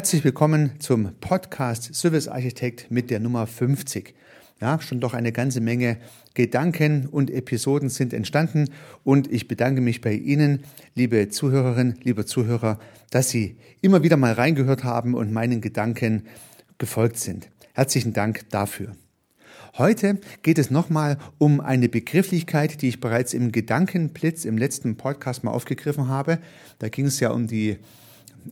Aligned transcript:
Herzlich 0.00 0.24
willkommen 0.24 0.80
zum 0.80 1.12
Podcast 1.20 1.94
Service 1.94 2.26
Architekt 2.26 2.90
mit 2.90 3.10
der 3.10 3.20
Nummer 3.20 3.46
50. 3.46 4.14
Ja, 4.58 4.80
schon 4.80 4.98
doch 4.98 5.12
eine 5.12 5.30
ganze 5.30 5.60
Menge 5.60 5.98
Gedanken 6.32 7.06
und 7.06 7.30
Episoden 7.30 7.90
sind 7.90 8.14
entstanden 8.14 8.70
und 9.04 9.30
ich 9.30 9.46
bedanke 9.46 9.82
mich 9.82 10.00
bei 10.00 10.14
Ihnen, 10.14 10.64
liebe 10.94 11.28
Zuhörerinnen, 11.28 11.98
liebe 12.02 12.24
Zuhörer, 12.24 12.78
dass 13.10 13.28
Sie 13.28 13.58
immer 13.82 14.02
wieder 14.02 14.16
mal 14.16 14.32
reingehört 14.32 14.84
haben 14.84 15.12
und 15.12 15.34
meinen 15.34 15.60
Gedanken 15.60 16.22
gefolgt 16.78 17.18
sind. 17.18 17.50
Herzlichen 17.74 18.14
Dank 18.14 18.48
dafür. 18.48 18.96
Heute 19.76 20.18
geht 20.42 20.58
es 20.58 20.70
nochmal 20.70 21.18
um 21.36 21.60
eine 21.60 21.90
Begrifflichkeit, 21.90 22.80
die 22.80 22.88
ich 22.88 23.00
bereits 23.00 23.34
im 23.34 23.52
Gedankenblitz 23.52 24.46
im 24.46 24.56
letzten 24.56 24.96
Podcast 24.96 25.44
mal 25.44 25.50
aufgegriffen 25.50 26.08
habe. 26.08 26.38
Da 26.78 26.88
ging 26.88 27.04
es 27.04 27.20
ja 27.20 27.32
um 27.32 27.46
die, 27.46 27.76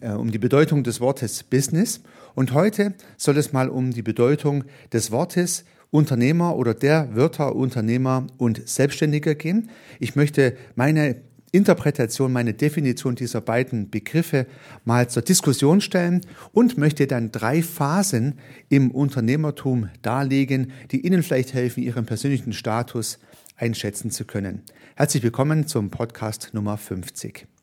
äh, 0.00 0.10
um 0.10 0.30
die 0.30 0.38
Bedeutung 0.38 0.82
des 0.84 1.00
Wortes 1.00 1.42
Business. 1.42 2.00
Und 2.34 2.52
heute 2.52 2.94
soll 3.16 3.36
es 3.38 3.52
mal 3.52 3.68
um 3.68 3.92
die 3.92 4.02
Bedeutung 4.02 4.64
des 4.92 5.10
Wortes 5.10 5.64
Unternehmer 5.90 6.56
oder 6.56 6.74
der 6.74 7.14
Wörter 7.14 7.54
Unternehmer 7.56 8.26
und 8.36 8.68
Selbstständiger 8.68 9.34
gehen. 9.34 9.70
Ich 10.00 10.16
möchte 10.16 10.56
meine 10.74 11.16
Interpretation, 11.50 12.32
meine 12.32 12.54
Definition 12.54 13.14
dieser 13.14 13.40
beiden 13.40 13.90
Begriffe 13.90 14.46
mal 14.84 15.08
zur 15.08 15.22
Diskussion 15.22 15.80
stellen 15.80 16.20
und 16.52 16.76
möchte 16.76 17.06
dann 17.06 17.32
drei 17.32 17.62
Phasen 17.62 18.34
im 18.68 18.90
Unternehmertum 18.90 19.88
darlegen, 20.02 20.72
die 20.90 21.06
Ihnen 21.06 21.22
vielleicht 21.22 21.54
helfen, 21.54 21.82
Ihren 21.82 22.04
persönlichen 22.04 22.52
Status 22.52 23.18
einschätzen 23.56 24.10
zu 24.10 24.24
können. 24.24 24.62
Herzlich 24.94 25.22
willkommen 25.22 25.66
zum 25.66 25.90
Podcast 25.90 26.50
Nummer 26.52 26.76
50. 26.76 27.57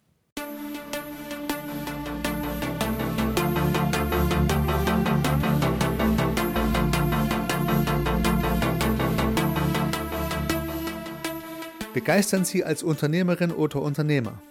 Begeistern 11.95 12.43
Sie 12.43 12.65
als 12.65 12.83
Unternehmerin 12.83 13.53
oder 13.53 13.81
Unternehmer, 13.81 14.41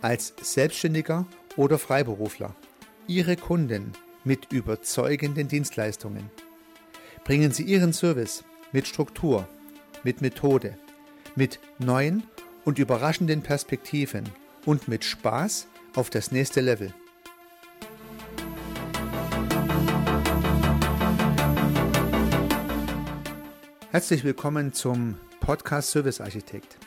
als 0.00 0.32
Selbstständiger 0.40 1.26
oder 1.54 1.78
Freiberufler 1.78 2.56
Ihre 3.06 3.36
Kunden 3.36 3.92
mit 4.24 4.50
überzeugenden 4.50 5.46
Dienstleistungen. 5.46 6.30
Bringen 7.22 7.52
Sie 7.52 7.64
Ihren 7.64 7.92
Service 7.92 8.44
mit 8.72 8.88
Struktur, 8.88 9.46
mit 10.04 10.22
Methode, 10.22 10.78
mit 11.34 11.60
neuen 11.78 12.22
und 12.64 12.78
überraschenden 12.78 13.42
Perspektiven 13.42 14.24
und 14.64 14.88
mit 14.88 15.04
Spaß 15.04 15.66
auf 15.96 16.08
das 16.08 16.32
nächste 16.32 16.62
Level. 16.62 16.94
Herzlich 23.90 24.24
willkommen 24.24 24.72
zum 24.72 25.16
Podcast 25.40 25.90
Service 25.90 26.22
Architekt. 26.22 26.85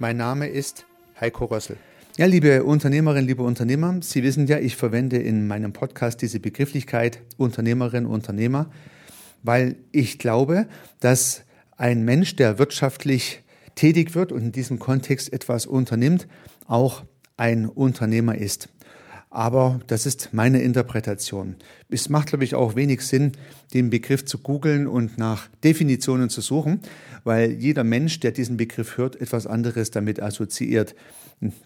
Mein 0.00 0.16
Name 0.16 0.48
ist 0.48 0.86
Heiko 1.20 1.44
Rössel. 1.44 1.76
Ja, 2.16 2.26
liebe 2.26 2.64
Unternehmerinnen, 2.64 3.28
liebe 3.28 3.44
Unternehmer, 3.44 3.96
Sie 4.02 4.24
wissen 4.24 4.48
ja, 4.48 4.58
ich 4.58 4.74
verwende 4.74 5.18
in 5.18 5.46
meinem 5.46 5.72
Podcast 5.72 6.20
diese 6.20 6.40
Begrifflichkeit 6.40 7.20
Unternehmerin, 7.36 8.04
Unternehmer, 8.04 8.70
weil 9.44 9.76
ich 9.92 10.18
glaube, 10.18 10.66
dass 10.98 11.44
ein 11.76 12.04
Mensch, 12.04 12.34
der 12.34 12.58
wirtschaftlich 12.58 13.42
tätig 13.76 14.16
wird 14.16 14.32
und 14.32 14.42
in 14.42 14.52
diesem 14.52 14.80
Kontext 14.80 15.32
etwas 15.32 15.64
unternimmt, 15.64 16.26
auch 16.66 17.04
ein 17.36 17.66
Unternehmer 17.66 18.36
ist. 18.36 18.68
Aber 19.34 19.80
das 19.88 20.06
ist 20.06 20.28
meine 20.30 20.62
Interpretation. 20.62 21.56
Es 21.90 22.08
macht, 22.08 22.28
glaube 22.28 22.44
ich, 22.44 22.54
auch 22.54 22.76
wenig 22.76 23.00
Sinn, 23.00 23.32
den 23.74 23.90
Begriff 23.90 24.24
zu 24.24 24.38
googeln 24.38 24.86
und 24.86 25.18
nach 25.18 25.48
Definitionen 25.64 26.30
zu 26.30 26.40
suchen, 26.40 26.78
weil 27.24 27.50
jeder 27.50 27.82
Mensch, 27.82 28.20
der 28.20 28.30
diesen 28.30 28.56
Begriff 28.56 28.96
hört, 28.96 29.20
etwas 29.20 29.48
anderes 29.48 29.90
damit 29.90 30.22
assoziiert. 30.22 30.94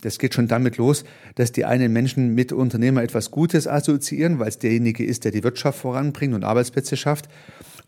Das 0.01 0.19
geht 0.19 0.33
schon 0.33 0.49
damit 0.49 0.79
los, 0.79 1.05
dass 1.34 1.53
die 1.53 1.67
einen 1.67 1.93
Menschen 1.93 2.34
mit 2.34 2.55
Unternehmer 2.55 3.03
etwas 3.03 3.31
Gutes 3.31 3.69
assoziieren, 3.69 4.39
weil 4.39 4.49
es 4.49 4.59
derjenige 4.59 5.05
ist, 5.05 5.25
der 5.25 5.33
die 5.33 5.45
Wirtschaft 5.45 5.79
voranbringt 5.79 6.33
und 6.33 6.45
Arbeitsplätze 6.45 6.97
schafft 6.97 7.29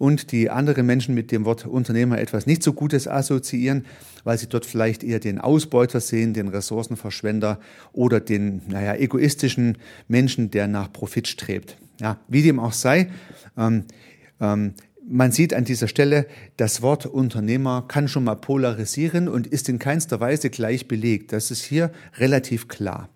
und 0.01 0.33
die 0.33 0.49
anderen 0.49 0.87
Menschen 0.87 1.15
mit 1.15 1.31
dem 1.31 1.45
Wort 1.45 1.67
Unternehmer 1.67 2.19
etwas 2.19 2.47
nicht 2.47 2.63
so 2.63 2.73
Gutes 2.73 3.07
assoziieren, 3.07 3.85
weil 4.25 4.39
sie 4.39 4.47
dort 4.47 4.65
vielleicht 4.65 5.05
eher 5.05 5.21
den 5.21 5.39
Ausbeuter 5.39 6.01
sehen, 6.01 6.33
den 6.33 6.49
Ressourcenverschwender 6.49 7.61
oder 7.93 8.19
den, 8.19 8.63
naja, 8.67 8.95
egoistischen 8.95 9.77
Menschen, 10.09 10.51
der 10.51 10.69
nach 10.69 10.91
Profit 10.91 11.29
strebt. 11.29 11.77
Ja, 12.01 12.17
wie 12.29 12.41
dem 12.41 12.59
auch 12.61 12.73
sei, 12.73 13.11
ähm, 13.59 13.85
ähm, 14.41 14.73
man 15.07 15.33
sieht 15.33 15.53
an 15.53 15.67
dieser 15.67 15.87
Stelle, 15.87 16.27
das 16.57 16.81
Wort 16.81 17.05
Unternehmer 17.05 17.85
kann 17.87 18.09
schon 18.09 18.25
mal 18.25 18.37
polarisieren 18.37 19.29
und 19.29 19.47
ist 19.49 19.69
in 19.69 19.79
keinster 19.79 20.19
Weise 20.19 20.49
gleich 20.49 20.89
belegt. 20.89 21.35
Das 21.35 21.51
ist 21.51 21.63
hier 21.63 21.91
relativ 22.17 22.69
klar. 22.69 23.11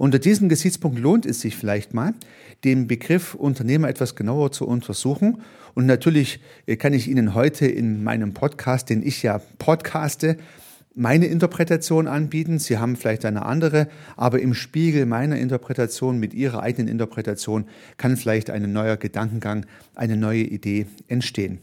Unter 0.00 0.18
diesem 0.18 0.48
Gesichtspunkt 0.48 0.98
lohnt 0.98 1.26
es 1.26 1.42
sich 1.42 1.54
vielleicht 1.58 1.92
mal, 1.92 2.14
den 2.64 2.86
Begriff 2.86 3.34
Unternehmer 3.34 3.86
etwas 3.90 4.14
genauer 4.14 4.50
zu 4.50 4.66
untersuchen. 4.66 5.42
Und 5.74 5.84
natürlich 5.84 6.40
äh, 6.64 6.76
kann 6.76 6.94
ich 6.94 7.06
Ihnen 7.06 7.34
heute 7.34 7.66
in 7.66 8.02
meinem 8.02 8.32
Podcast, 8.32 8.88
den 8.88 9.06
ich 9.06 9.22
ja 9.22 9.42
podcaste, 9.58 10.38
meine 10.94 11.26
Interpretation 11.26 12.08
anbieten. 12.08 12.58
Sie 12.58 12.78
haben 12.78 12.96
vielleicht 12.96 13.26
eine 13.26 13.44
andere, 13.44 13.88
aber 14.16 14.40
im 14.40 14.54
Spiegel 14.54 15.04
meiner 15.04 15.36
Interpretation 15.36 16.18
mit 16.18 16.32
Ihrer 16.32 16.62
eigenen 16.62 16.88
Interpretation 16.88 17.66
kann 17.98 18.16
vielleicht 18.16 18.48
ein 18.48 18.72
neuer 18.72 18.96
Gedankengang, 18.96 19.66
eine 19.94 20.16
neue 20.16 20.44
Idee 20.44 20.86
entstehen. 21.08 21.58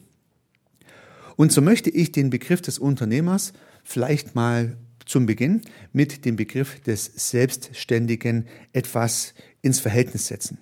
Und 1.38 1.52
so 1.52 1.64
möchte 1.64 1.90
ich 1.90 2.12
den 2.12 2.30
Begriff 2.30 2.62
des 2.62 2.78
Unternehmers 2.78 3.54
vielleicht 3.84 4.36
mal 4.36 4.78
zum 5.08 5.26
Beginn 5.26 5.62
mit 5.94 6.26
dem 6.26 6.36
Begriff 6.36 6.80
des 6.82 7.06
Selbstständigen 7.16 8.48
etwas 8.74 9.34
ins 9.62 9.80
Verhältnis 9.80 10.28
setzen. 10.28 10.60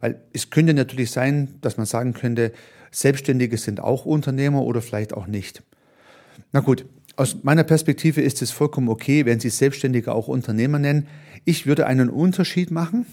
Weil 0.00 0.22
es 0.32 0.50
könnte 0.50 0.74
natürlich 0.74 1.10
sein, 1.10 1.58
dass 1.60 1.76
man 1.76 1.86
sagen 1.86 2.12
könnte, 2.14 2.52
Selbstständige 2.90 3.56
sind 3.56 3.80
auch 3.80 4.04
Unternehmer 4.04 4.62
oder 4.62 4.82
vielleicht 4.82 5.12
auch 5.12 5.26
nicht. 5.26 5.62
Na 6.52 6.60
gut, 6.60 6.86
aus 7.16 7.42
meiner 7.42 7.64
Perspektive 7.64 8.22
ist 8.22 8.42
es 8.42 8.50
vollkommen 8.50 8.88
okay, 8.88 9.26
wenn 9.26 9.40
Sie 9.40 9.50
Selbstständige 9.50 10.12
auch 10.12 10.26
Unternehmer 10.26 10.78
nennen. 10.78 11.06
Ich 11.44 11.66
würde 11.66 11.86
einen 11.86 12.08
Unterschied 12.08 12.70
machen 12.70 13.06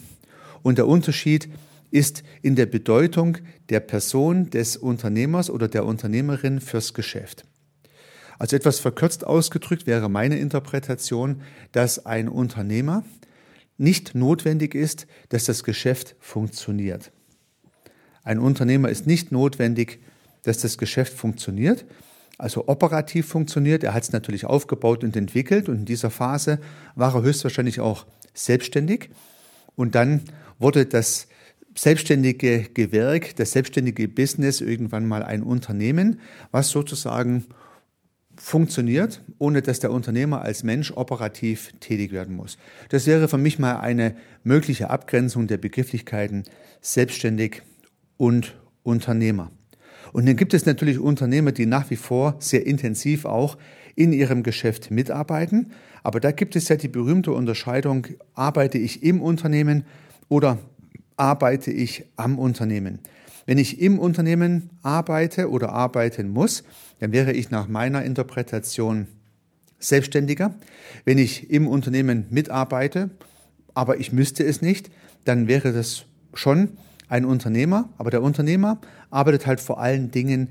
und 0.64 0.78
der 0.78 0.88
Unterschied 0.88 1.50
ist 1.92 2.24
in 2.42 2.56
der 2.56 2.66
Bedeutung 2.66 3.38
der 3.70 3.80
Person 3.80 4.50
des 4.50 4.78
Unternehmers 4.78 5.50
oder 5.50 5.68
der 5.68 5.86
Unternehmerin 5.86 6.62
fürs 6.62 6.94
Geschäft. 6.94 7.46
Also 8.40 8.56
etwas 8.56 8.80
verkürzt 8.80 9.26
ausgedrückt 9.26 9.88
wäre 9.88 10.10
meine 10.10 10.38
Interpretation, 10.38 11.42
dass 11.72 12.06
ein 12.06 12.30
Unternehmer 12.30 13.04
nicht 13.78 14.16
notwendig 14.16 14.76
ist, 14.76 15.08
dass 15.30 15.46
das 15.46 15.64
Geschäft 15.64 16.16
funktioniert. 16.20 17.12
Ein 18.24 18.40
Unternehmer 18.40 18.90
ist 18.90 19.08
nicht 19.08 19.32
notwendig, 19.32 20.00
dass 20.44 20.60
das 20.60 20.78
Geschäft 20.78 21.14
funktioniert, 21.14 21.86
also 22.38 22.68
operativ 22.68 23.28
funktioniert. 23.28 23.84
Er 23.84 23.94
hat 23.94 24.04
es 24.04 24.12
natürlich 24.12 24.46
aufgebaut 24.46 25.04
und 25.04 25.16
entwickelt 25.16 25.70
und 25.70 25.80
in 25.80 25.86
dieser 25.86 26.12
Phase 26.12 26.60
war 26.96 27.16
er 27.16 27.24
höchstwahrscheinlich 27.24 27.80
auch 27.80 28.06
selbstständig. 28.34 29.10
Und 29.76 29.96
dann 29.96 30.22
wurde 30.60 30.86
das 30.86 31.28
selbstständige 31.76 32.64
Gewerk, 32.74 33.36
das 33.36 33.52
selbstständige 33.52 34.08
Business 34.08 34.62
irgendwann 34.62 35.08
mal 35.08 35.24
ein 35.24 35.44
Unternehmen, 35.44 36.20
was 36.52 36.70
sozusagen 36.70 37.46
funktioniert, 38.38 39.22
ohne 39.40 39.62
dass 39.62 39.80
der 39.80 39.92
Unternehmer 39.92 40.42
als 40.42 40.64
Mensch 40.64 40.92
operativ 40.92 41.74
tätig 41.80 42.12
werden 42.12 42.36
muss. 42.36 42.58
Das 42.90 43.08
wäre 43.08 43.28
für 43.28 43.38
mich 43.38 43.60
mal 43.60 43.80
eine 43.80 44.16
mögliche 44.44 44.90
Abgrenzung 44.90 45.48
der 45.48 45.58
Begrifflichkeiten 45.58 46.44
selbstständig 46.82 47.64
und 48.18 48.56
Unternehmer. 48.84 49.52
Und 50.14 50.28
dann 50.28 50.36
gibt 50.36 50.54
es 50.54 50.66
natürlich 50.66 51.00
Unternehmer, 51.00 51.52
die 51.52 51.66
nach 51.66 51.90
wie 51.90 51.96
vor 51.96 52.36
sehr 52.40 52.66
intensiv 52.66 53.26
auch 53.26 53.58
in 53.96 54.14
ihrem 54.14 54.44
Geschäft 54.44 54.92
mitarbeiten. 54.92 55.72
Aber 56.04 56.20
da 56.20 56.32
gibt 56.32 56.56
es 56.56 56.70
ja 56.70 56.76
die 56.76 56.88
berühmte 56.88 57.32
Unterscheidung, 57.32 58.08
arbeite 58.34 58.78
ich 58.78 59.04
im 59.04 59.22
Unternehmen 59.22 59.84
oder 60.30 60.60
arbeite 61.18 61.72
ich 61.72 62.06
am 62.16 62.40
Unternehmen. 62.40 63.00
Wenn 63.48 63.58
ich 63.58 63.82
im 63.82 63.98
Unternehmen 63.98 64.70
arbeite 64.84 65.50
oder 65.50 65.70
arbeiten 65.70 66.30
muss, 66.30 66.66
dann 67.00 67.14
wäre 67.14 67.32
ich 67.32 67.50
nach 67.50 67.70
meiner 67.70 68.04
Interpretation 68.04 69.08
Selbstständiger. 69.80 70.54
Wenn 71.06 71.18
ich 71.18 71.50
im 71.50 71.66
Unternehmen 71.66 72.26
mitarbeite, 72.30 73.10
aber 73.74 74.00
ich 74.00 74.12
müsste 74.12 74.44
es 74.44 74.62
nicht, 74.62 74.92
dann 75.24 75.48
wäre 75.48 75.72
das 75.72 76.04
schon 76.34 76.72
ein 77.08 77.24
Unternehmer. 77.24 77.88
Aber 77.98 78.12
der 78.12 78.22
Unternehmer 78.22 78.82
arbeitet 79.12 79.48
halt 79.48 79.62
vor 79.62 79.80
allen 79.80 80.12
Dingen 80.12 80.50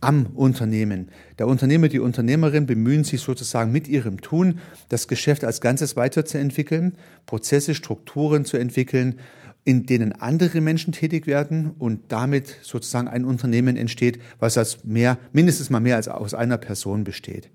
am 0.00 0.26
Unternehmen. 0.34 1.10
Der 1.38 1.46
Unternehmer, 1.46 1.88
die 1.88 2.00
Unternehmerin 2.00 2.66
bemühen 2.66 3.04
sich 3.04 3.20
sozusagen 3.20 3.70
mit 3.70 3.86
ihrem 3.86 4.20
Tun, 4.20 4.58
das 4.88 5.06
Geschäft 5.06 5.44
als 5.44 5.60
Ganzes 5.60 5.94
weiterzuentwickeln, 5.94 6.96
Prozesse, 7.26 7.76
Strukturen 7.76 8.44
zu 8.44 8.56
entwickeln 8.56 9.20
in 9.64 9.86
denen 9.86 10.12
andere 10.12 10.60
Menschen 10.60 10.92
tätig 10.92 11.26
werden 11.26 11.72
und 11.78 12.00
damit 12.08 12.58
sozusagen 12.62 13.08
ein 13.08 13.24
Unternehmen 13.24 13.76
entsteht, 13.76 14.20
was 14.38 14.58
als 14.58 14.84
mehr, 14.84 15.18
mindestens 15.32 15.70
mal 15.70 15.80
mehr 15.80 15.96
als 15.96 16.08
aus 16.08 16.34
einer 16.34 16.58
Person 16.58 17.04
besteht. 17.04 17.48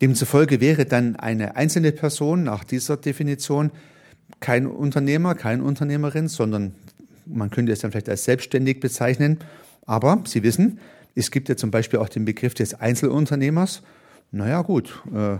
Demzufolge 0.00 0.60
wäre 0.60 0.84
dann 0.84 1.16
eine 1.16 1.56
einzelne 1.56 1.90
Person 1.90 2.44
nach 2.44 2.64
dieser 2.64 2.96
Definition 2.96 3.70
kein 4.40 4.66
Unternehmer, 4.66 5.34
keine 5.34 5.64
Unternehmerin, 5.64 6.28
sondern 6.28 6.74
man 7.24 7.50
könnte 7.50 7.72
es 7.72 7.80
dann 7.80 7.90
vielleicht 7.90 8.08
als 8.08 8.24
selbstständig 8.24 8.80
bezeichnen. 8.80 9.38
Aber 9.86 10.22
Sie 10.26 10.42
wissen, 10.42 10.78
es 11.14 11.30
gibt 11.30 11.48
ja 11.48 11.56
zum 11.56 11.70
Beispiel 11.70 11.98
auch 11.98 12.08
den 12.08 12.24
Begriff 12.24 12.54
des 12.54 12.74
Einzelunternehmers. 12.74 13.82
Naja 14.32 14.62
gut, 14.62 15.02
äh, 15.14 15.38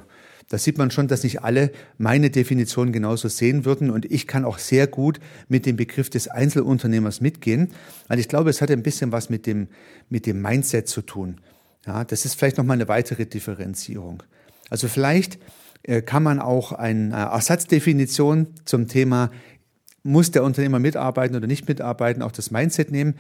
da 0.49 0.59
sieht 0.59 0.79
man 0.79 0.91
schon, 0.91 1.09
dass 1.09 1.25
nicht 1.25 1.43
alle 1.43 1.73
meine 1.99 2.31
Definition 2.31 2.93
genauso 2.93 3.29
sehen 3.29 3.65
würden. 3.65 3.91
Und 3.91 4.11
ich 4.11 4.27
kann 4.27 4.45
auch 4.45 4.59
sehr 4.59 4.87
gut 4.87 5.19
mit 5.49 5.67
dem 5.67 5.77
Begriff 5.77 6.09
des 6.09 6.29
Einzelunternehmers 6.29 7.21
mitgehen, 7.21 7.73
weil 8.07 8.21
ich 8.21 8.29
glaube, 8.29 8.51
es 8.51 8.61
hat 8.61 8.71
ein 8.71 8.83
bisschen 8.83 9.11
was 9.11 9.29
mit 9.29 9.47
dem, 9.47 9.69
mit 10.09 10.27
dem 10.27 10.41
Mindset 10.41 10.89
zu 10.89 11.03
tun. 11.03 11.41
Ja, 11.85 12.05
das 12.05 12.25
ist 12.25 12.35
vielleicht 12.35 12.59
nochmal 12.59 12.77
eine 12.77 12.89
weitere 12.89 13.27
Differenzierung. 13.27 14.23
Also 14.71 14.89
vielleicht 14.89 15.39
äh, 15.83 16.03
kann 16.03 16.23
man 16.23 16.41
auch 16.41 16.73
eine 16.73 17.15
Ersatzdefinition 17.15 18.49
zum 18.65 18.89
Thema, 18.89 19.31
muss 20.03 20.31
der 20.31 20.45
Unternehmer 20.45 20.79
mitarbeiten 20.79 21.37
oder 21.37 21.49
nicht 21.49 21.69
mitarbeiten, 21.69 22.23
auch 22.23 22.33
das 22.33 22.53
Mindset 22.53 22.93
nehmen. 22.93 23.15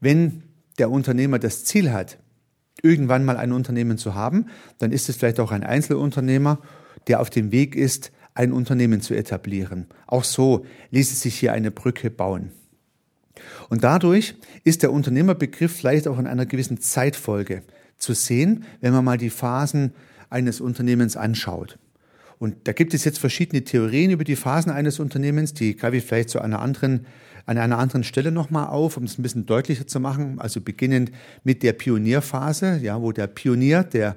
Wenn 0.00 0.42
der 0.78 0.90
Unternehmer 0.90 1.38
das 1.38 1.64
Ziel 1.64 1.92
hat, 1.92 2.18
irgendwann 2.84 3.24
mal 3.24 3.36
ein 3.36 3.52
Unternehmen 3.52 3.98
zu 3.98 4.14
haben, 4.14 4.46
dann 4.78 4.92
ist 4.92 5.08
es 5.08 5.16
vielleicht 5.16 5.40
auch 5.40 5.50
ein 5.50 5.64
Einzelunternehmer, 5.64 6.58
der 7.08 7.20
auf 7.20 7.30
dem 7.30 7.50
Weg 7.50 7.74
ist, 7.74 8.12
ein 8.34 8.52
Unternehmen 8.52 9.00
zu 9.00 9.14
etablieren. 9.14 9.86
Auch 10.06 10.24
so 10.24 10.66
ließe 10.90 11.14
sich 11.14 11.38
hier 11.38 11.52
eine 11.52 11.70
Brücke 11.70 12.10
bauen. 12.10 12.50
Und 13.68 13.84
dadurch 13.84 14.34
ist 14.64 14.82
der 14.82 14.92
Unternehmerbegriff 14.92 15.74
vielleicht 15.74 16.08
auch 16.08 16.18
in 16.18 16.26
einer 16.26 16.46
gewissen 16.46 16.80
Zeitfolge 16.80 17.62
zu 17.96 18.12
sehen, 18.12 18.64
wenn 18.80 18.92
man 18.92 19.04
mal 19.04 19.18
die 19.18 19.30
Phasen 19.30 19.92
eines 20.30 20.60
Unternehmens 20.60 21.16
anschaut. 21.16 21.78
Und 22.38 22.68
da 22.68 22.72
gibt 22.72 22.92
es 22.94 23.04
jetzt 23.04 23.18
verschiedene 23.18 23.64
Theorien 23.64 24.10
über 24.10 24.24
die 24.24 24.36
Phasen 24.36 24.72
eines 24.72 24.98
Unternehmens, 24.98 25.54
die 25.54 25.76
greife 25.76 25.96
ich 25.96 26.04
vielleicht 26.04 26.30
zu 26.30 26.40
einer 26.40 26.60
anderen 26.60 27.06
an 27.46 27.58
einer 27.58 27.78
anderen 27.78 28.04
Stelle 28.04 28.32
nochmal 28.32 28.68
auf, 28.68 28.96
um 28.96 29.04
es 29.04 29.18
ein 29.18 29.22
bisschen 29.22 29.46
deutlicher 29.46 29.86
zu 29.86 30.00
machen. 30.00 30.38
Also 30.38 30.60
beginnend 30.60 31.10
mit 31.42 31.62
der 31.62 31.72
Pionierphase, 31.72 32.78
ja, 32.82 33.00
wo 33.00 33.12
der 33.12 33.26
Pionier, 33.26 33.82
der, 33.84 34.16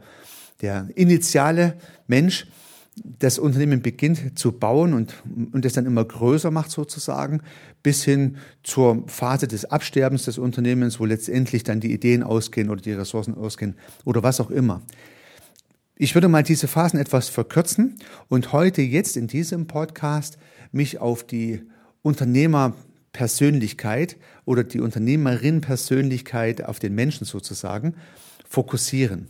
der 0.62 0.88
initiale 0.96 1.76
Mensch, 2.08 2.48
das 3.04 3.38
Unternehmen 3.38 3.82
beginnt 3.82 4.40
zu 4.40 4.52
bauen 4.52 4.94
und, 4.94 5.14
und 5.52 5.66
es 5.66 5.74
dann 5.74 5.86
immer 5.86 6.04
größer 6.04 6.52
macht 6.52 6.72
sozusagen, 6.72 7.42
bis 7.84 8.04
hin 8.04 8.38
zur 8.64 9.04
Phase 9.08 9.48
des 9.48 9.66
Absterbens 9.66 10.26
des 10.26 10.38
Unternehmens, 10.38 11.00
wo 11.00 11.06
letztendlich 11.06 11.64
dann 11.64 11.80
die 11.80 11.94
Ideen 11.94 12.24
ausgehen 12.24 12.70
oder 12.70 12.82
die 12.82 12.94
Ressourcen 12.94 13.36
ausgehen 13.36 13.76
oder 14.04 14.24
was 14.24 14.40
auch 14.40 14.50
immer. 14.50 14.82
Ich 15.96 16.16
würde 16.16 16.28
mal 16.28 16.44
diese 16.44 16.68
Phasen 16.68 17.00
etwas 17.00 17.30
verkürzen 17.30 17.98
und 18.30 18.52
heute 18.54 18.82
jetzt 18.82 19.18
in 19.18 19.28
diesem 19.28 19.68
Podcast 19.68 20.38
mich 20.72 21.00
auf 21.00 21.24
die 21.24 21.64
Unternehmer 22.02 22.76
Persönlichkeit 23.18 24.16
oder 24.46 24.64
die 24.64 24.80
Unternehmerin-Persönlichkeit 24.80 26.64
auf 26.64 26.78
den 26.78 26.94
Menschen 26.94 27.26
sozusagen 27.26 27.96
fokussieren. 28.48 29.28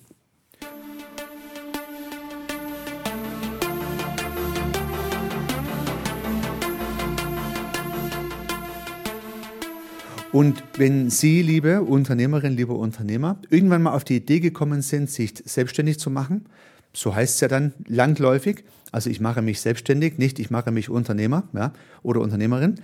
Und 10.33 10.61
wenn 10.75 11.09
Sie, 11.09 11.41
liebe 11.41 11.81
Unternehmerin, 11.81 12.57
liebe 12.57 12.73
Unternehmer, 12.73 13.39
irgendwann 13.49 13.83
mal 13.83 13.93
auf 13.93 14.03
die 14.03 14.17
Idee 14.17 14.41
gekommen 14.41 14.81
sind, 14.81 15.09
sich 15.09 15.35
selbstständig 15.45 15.97
zu 15.97 16.09
machen, 16.09 16.47
so 16.91 17.15
heißt 17.15 17.35
es 17.35 17.39
ja 17.39 17.47
dann 17.47 17.71
langläufig, 17.87 18.65
also 18.91 19.09
ich 19.09 19.21
mache 19.21 19.41
mich 19.41 19.61
selbstständig, 19.61 20.17
nicht 20.17 20.39
ich 20.39 20.49
mache 20.49 20.71
mich 20.71 20.89
Unternehmer 20.89 21.47
ja, 21.53 21.71
oder 22.03 22.19
Unternehmerin, 22.19 22.81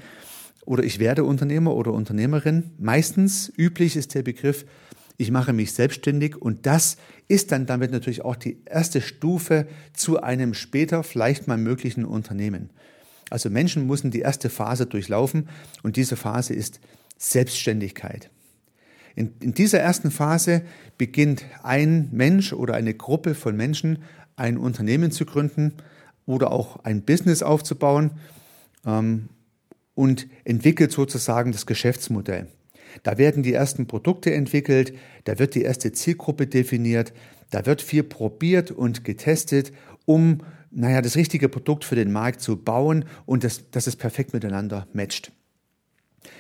oder 0.66 0.84
ich 0.84 1.00
werde 1.00 1.24
Unternehmer 1.24 1.76
oder 1.76 1.94
Unternehmerin. 1.94 2.72
Meistens 2.78 3.52
üblich 3.58 3.96
ist 3.96 4.16
der 4.16 4.24
Begriff, 4.24 4.66
ich 5.18 5.32
mache 5.32 5.54
mich 5.54 5.74
selbstständig 5.74 6.36
und 6.42 6.66
das 6.66 6.98
ist 7.28 7.52
dann 7.52 7.66
damit 7.66 7.92
natürlich 7.92 8.24
auch 8.24 8.36
die 8.36 8.64
erste 8.66 9.02
Stufe 9.02 9.68
zu 9.94 10.22
einem 10.22 10.54
später 10.54 11.04
vielleicht 11.04 11.48
mal 11.48 11.58
möglichen 11.58 12.06
Unternehmen. 12.06 12.72
Also 13.30 13.50
Menschen 13.50 13.88
müssen 13.88 14.12
die 14.12 14.20
erste 14.20 14.50
Phase 14.50 14.86
durchlaufen 14.86 15.50
und 15.82 15.96
diese 15.98 16.16
Phase 16.16 16.54
ist 16.54 16.80
Selbstständigkeit. 17.18 18.30
In, 19.16 19.34
in 19.40 19.54
dieser 19.54 19.80
ersten 19.80 20.12
Phase 20.12 20.64
beginnt 20.98 21.46
ein 21.62 22.10
Mensch 22.12 22.54
oder 22.54 22.74
eine 22.74 22.94
Gruppe 22.94 23.36
von 23.36 23.56
Menschen 23.56 24.00
ein 24.36 24.58
Unternehmen 24.58 25.12
zu 25.12 25.26
gründen 25.26 25.74
oder 26.26 26.52
auch 26.52 26.84
ein 26.84 27.04
Business 27.04 27.44
aufzubauen. 27.44 28.12
Ähm, 28.86 29.30
und 29.96 30.28
entwickelt 30.44 30.92
sozusagen 30.92 31.52
das 31.52 31.66
Geschäftsmodell. 31.66 32.48
Da 33.02 33.18
werden 33.18 33.44
die 33.44 33.54
ersten 33.54 33.88
Produkte 33.88 34.34
entwickelt, 34.34 34.94
da 35.24 35.40
wird 35.40 35.56
die 35.56 35.64
erste 35.64 35.92
Zielgruppe 35.92 36.48
definiert, 36.48 37.14
da 37.50 37.66
wird 37.66 37.82
viel 37.82 38.04
probiert 38.04 38.72
und 38.72 39.04
getestet, 39.04 39.72
um 40.06 40.40
naja, 40.76 41.02
das 41.02 41.16
richtige 41.16 41.50
Produkt 41.50 41.86
für 41.86 41.96
den 41.96 42.12
Markt 42.12 42.42
zu 42.42 42.58
bauen 42.58 43.06
und 43.26 43.44
das, 43.44 43.70
dass 43.70 43.88
es 43.88 43.96
perfekt 43.96 44.34
miteinander 44.34 44.88
matcht. 44.94 45.32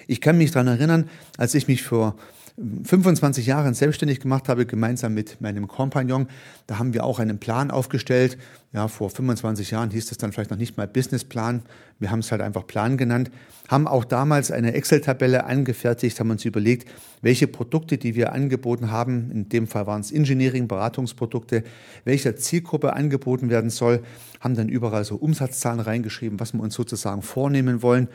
Ich 0.08 0.22
kann 0.22 0.38
mich 0.38 0.52
daran 0.52 0.68
erinnern, 0.68 1.10
als 1.38 1.54
ich 1.54 1.68
mich 1.68 1.84
vor 1.84 2.16
25 2.56 3.48
Jahren 3.48 3.74
selbstständig 3.74 4.20
gemacht 4.20 4.48
habe, 4.48 4.68
gemeinsam 4.68 5.16
mit 5.16 5.42
meinem 5.42 5.68
Kompagnon. 5.68 6.28
Da 6.68 6.78
haben 6.78 6.94
wir 6.94 7.04
auch 7.04 7.18
einen 7.18 7.40
Plan 7.40 7.72
aufgestellt. 7.72 8.38
Ja, 8.74 8.88
vor 8.88 9.10
25 9.10 9.72
Jahren 9.72 9.90
hieß 9.90 10.08
das 10.08 10.20
dann 10.20 10.32
vielleicht 10.32 10.52
noch 10.52 10.58
nicht 10.58 10.78
mal 10.78 10.88
Businessplan. 10.88 11.64
Wir 12.00 12.12
haben 12.12 12.20
es 12.20 12.32
halt 12.32 12.42
einfach 12.42 12.68
Plan 12.68 12.96
genannt. 12.98 13.32
Haben 13.70 13.88
auch 13.88 14.06
damals 14.06 14.52
eine 14.52 14.74
Excel-Tabelle 14.74 15.46
angefertigt, 15.46 16.20
haben 16.20 16.30
uns 16.30 16.46
überlegt, 16.46 16.88
welche 17.22 17.48
Produkte, 17.48 17.98
die 17.98 18.14
wir 18.14 18.34
angeboten 18.34 18.92
haben, 18.92 19.32
in 19.32 19.50
dem 19.50 19.68
Fall 19.68 19.88
waren 19.88 20.02
es 20.02 20.12
Engineering, 20.12 20.68
Beratungsprodukte, 20.68 21.64
welcher 22.04 22.36
Zielgruppe 22.36 22.94
angeboten 22.94 23.50
werden 23.50 23.70
soll, 23.70 24.04
haben 24.42 24.56
dann 24.56 24.70
überall 24.70 25.06
so 25.06 25.16
Umsatzzahlen 25.16 25.80
reingeschrieben, 25.80 26.40
was 26.40 26.54
wir 26.54 26.62
uns 26.62 26.76
sozusagen 26.76 27.22
vornehmen 27.22 27.82
wollen 27.82 28.10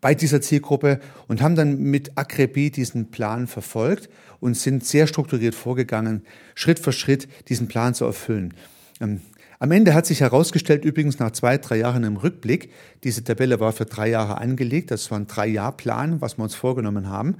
bei 0.00 0.14
dieser 0.14 0.40
Zielgruppe 0.40 1.00
und 1.26 1.42
haben 1.42 1.56
dann 1.56 1.78
mit 1.78 2.16
Akribie 2.16 2.70
diesen 2.70 3.10
Plan 3.10 3.46
verfolgt 3.46 4.08
und 4.40 4.56
sind 4.56 4.84
sehr 4.84 5.06
strukturiert 5.06 5.54
vorgegangen, 5.54 6.22
Schritt 6.54 6.78
für 6.78 6.92
Schritt 6.92 7.28
diesen 7.48 7.68
Plan 7.68 7.94
zu 7.94 8.04
erfüllen. 8.04 8.54
Ähm, 9.00 9.20
am 9.60 9.72
Ende 9.72 9.92
hat 9.92 10.06
sich 10.06 10.20
herausgestellt, 10.20 10.84
übrigens 10.84 11.18
nach 11.18 11.32
zwei, 11.32 11.58
drei 11.58 11.78
Jahren 11.78 12.04
im 12.04 12.16
Rückblick, 12.16 12.70
diese 13.02 13.24
Tabelle 13.24 13.58
war 13.58 13.72
für 13.72 13.86
drei 13.86 14.08
Jahre 14.08 14.38
angelegt, 14.38 14.92
das 14.92 15.10
war 15.10 15.18
ein 15.18 15.26
Drei-Jahr-Plan, 15.26 16.20
was 16.20 16.38
wir 16.38 16.44
uns 16.44 16.54
vorgenommen 16.54 17.08
haben. 17.08 17.36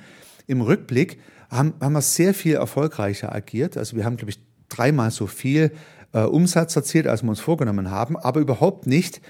Im 0.49 0.61
Rückblick 0.61 1.21
haben, 1.49 1.75
haben 1.81 1.93
wir 1.93 2.03
sehr 2.03 2.35
viel 2.35 2.55
erfolgreicher 2.55 3.33
agiert. 3.33 3.77
Also 3.77 3.97
wir 3.97 4.05
haben, 4.05 4.17
glaube 4.17 4.31
ich, 4.31 4.41
dreimal 4.69 5.12
so 5.12 5.29
viel 5.29 5.71
äh, 6.12 6.23
Umsatz 6.23 6.75
erzielt, 6.75 7.07
als 7.07 7.23
wir 7.23 7.31
uns 7.31 7.41
vorgenommen 7.41 7.91
haben, 7.91 8.17
aber 8.17 8.41
überhaupt 8.41 8.87
nicht 8.88 9.21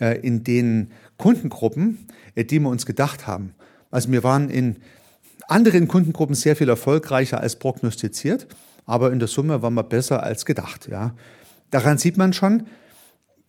äh, 0.00 0.18
in 0.20 0.44
den 0.44 0.90
Kundengruppen, 1.18 2.06
äh, 2.34 2.44
die 2.44 2.60
wir 2.60 2.68
uns 2.68 2.86
gedacht 2.86 3.26
haben. 3.26 3.54
Also 3.90 4.10
wir 4.10 4.24
waren 4.24 4.50
in 4.50 4.76
anderen 5.48 5.88
Kundengruppen 5.88 6.34
sehr 6.34 6.56
viel 6.56 6.68
erfolgreicher 6.68 7.40
als 7.40 7.56
prognostiziert, 7.56 8.46
aber 8.86 9.12
in 9.12 9.18
der 9.18 9.28
Summe 9.28 9.62
waren 9.62 9.74
wir 9.74 9.82
besser 9.82 10.22
als 10.22 10.44
gedacht. 10.44 10.88
Ja. 10.90 11.14
Daran 11.70 11.98
sieht 11.98 12.16
man 12.16 12.32
schon, 12.32 12.64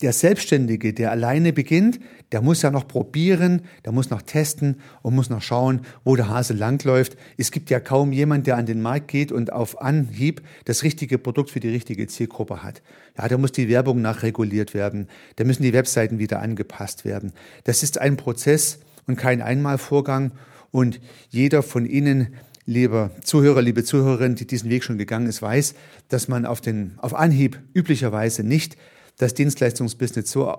der 0.02 0.12
Selbstständige, 0.12 0.94
der 0.94 1.12
alleine 1.12 1.54
beginnt, 1.54 2.00
der 2.34 2.42
muss 2.42 2.62
ja 2.62 2.70
noch 2.70 2.88
probieren, 2.88 3.62
der 3.86 3.94
muss 3.94 4.10
noch 4.10 4.22
testen 4.22 4.82
und 5.02 5.16
muss 5.16 5.30
noch 5.30 5.42
schauen, 5.42 5.82
wo 6.04 6.18
der 6.18 6.28
Hase 6.28 6.54
langläuft. 6.54 7.16
Es 7.38 7.50
gibt 7.50 7.70
ja 7.70 7.80
kaum 7.80 8.12
jemand, 8.12 8.46
der 8.46 8.58
an 8.58 8.66
den 8.66 8.82
Markt 8.82 9.08
geht 9.08 9.32
und 9.32 9.54
auf 9.54 9.82
Anhieb 9.82 10.42
das 10.66 10.84
richtige 10.84 11.18
Produkt 11.18 11.50
für 11.50 11.62
die 11.62 11.70
richtige 11.70 12.08
Zielgruppe 12.08 12.62
hat. 12.62 12.82
Ja, 13.18 13.30
da 13.30 13.38
muss 13.38 13.54
die 13.54 13.70
Werbung 13.70 14.02
nachreguliert 14.02 14.74
werden, 14.74 15.08
da 15.38 15.46
müssen 15.46 15.64
die 15.64 15.74
Webseiten 15.74 16.20
wieder 16.20 16.42
angepasst 16.42 17.06
werden. 17.06 17.32
Das 17.64 17.82
ist 17.82 17.98
ein 17.98 18.18
Prozess 18.18 18.80
und 19.08 19.16
kein 19.16 19.42
Einmalvorgang 19.42 20.32
und 20.72 21.00
jeder 21.30 21.64
von 21.64 21.86
Ihnen 21.86 22.36
lieber 22.66 23.12
Zuhörer, 23.24 23.62
liebe 23.62 23.84
Zuhörerin, 23.84 24.36
die 24.36 24.48
diesen 24.48 24.70
Weg 24.70 24.84
schon 24.84 24.98
gegangen 24.98 25.28
ist, 25.28 25.42
weiß, 25.42 25.76
dass 26.10 26.28
man 26.28 26.46
auf 26.46 26.60
den, 26.60 26.96
auf 26.98 27.14
Anhieb 27.14 27.60
üblicherweise 27.74 28.44
nicht 28.44 28.76
das 29.18 29.34
Dienstleistungsbusiness 29.34 30.32
so, 30.32 30.58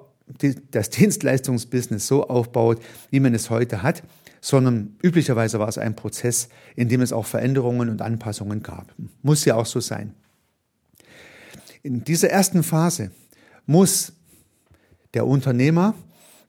das 0.71 0.91
Dienstleistungsbusiness 0.91 2.07
so 2.07 2.29
aufbaut, 2.29 2.81
wie 3.11 3.21
man 3.21 3.35
es 3.35 3.51
heute 3.51 3.83
hat, 3.83 4.03
sondern 4.41 4.97
üblicherweise 5.03 5.59
war 5.59 5.69
es 5.69 5.79
ein 5.79 5.97
Prozess, 5.97 6.49
in 6.75 6.89
dem 6.89 7.01
es 7.01 7.13
auch 7.13 7.27
Veränderungen 7.27 7.89
und 7.89 8.03
Anpassungen 8.03 8.63
gab. 8.63 8.95
Muss 9.23 9.45
ja 9.45 9.57
auch 9.57 9.67
so 9.67 9.81
sein. 9.81 10.15
In 11.83 12.05
dieser 12.05 12.31
ersten 12.31 12.63
Phase 12.63 13.11
muss 13.67 14.13
der 15.15 15.27
Unternehmer, 15.27 15.95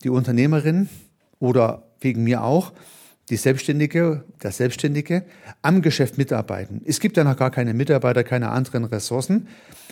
die 0.03 0.09
Unternehmerin 0.09 0.89
oder 1.39 1.87
wegen 1.99 2.23
mir 2.23 2.43
auch, 2.43 2.73
die 3.29 3.36
Selbstständige, 3.36 4.24
der 4.41 4.51
Selbstständige 4.51 5.24
am 5.62 5.81
Geschäft 5.81 6.17
mitarbeiten. 6.17 6.81
Es 6.86 7.00
gibt 7.00 7.17
ja 7.17 7.24
noch 7.24 7.36
gar 7.36 7.51
keine 7.51 7.74
Mitarbeiter, 7.74 8.24
keine 8.24 8.50
anderen 8.50 8.86
Ressourcen. 8.86 9.48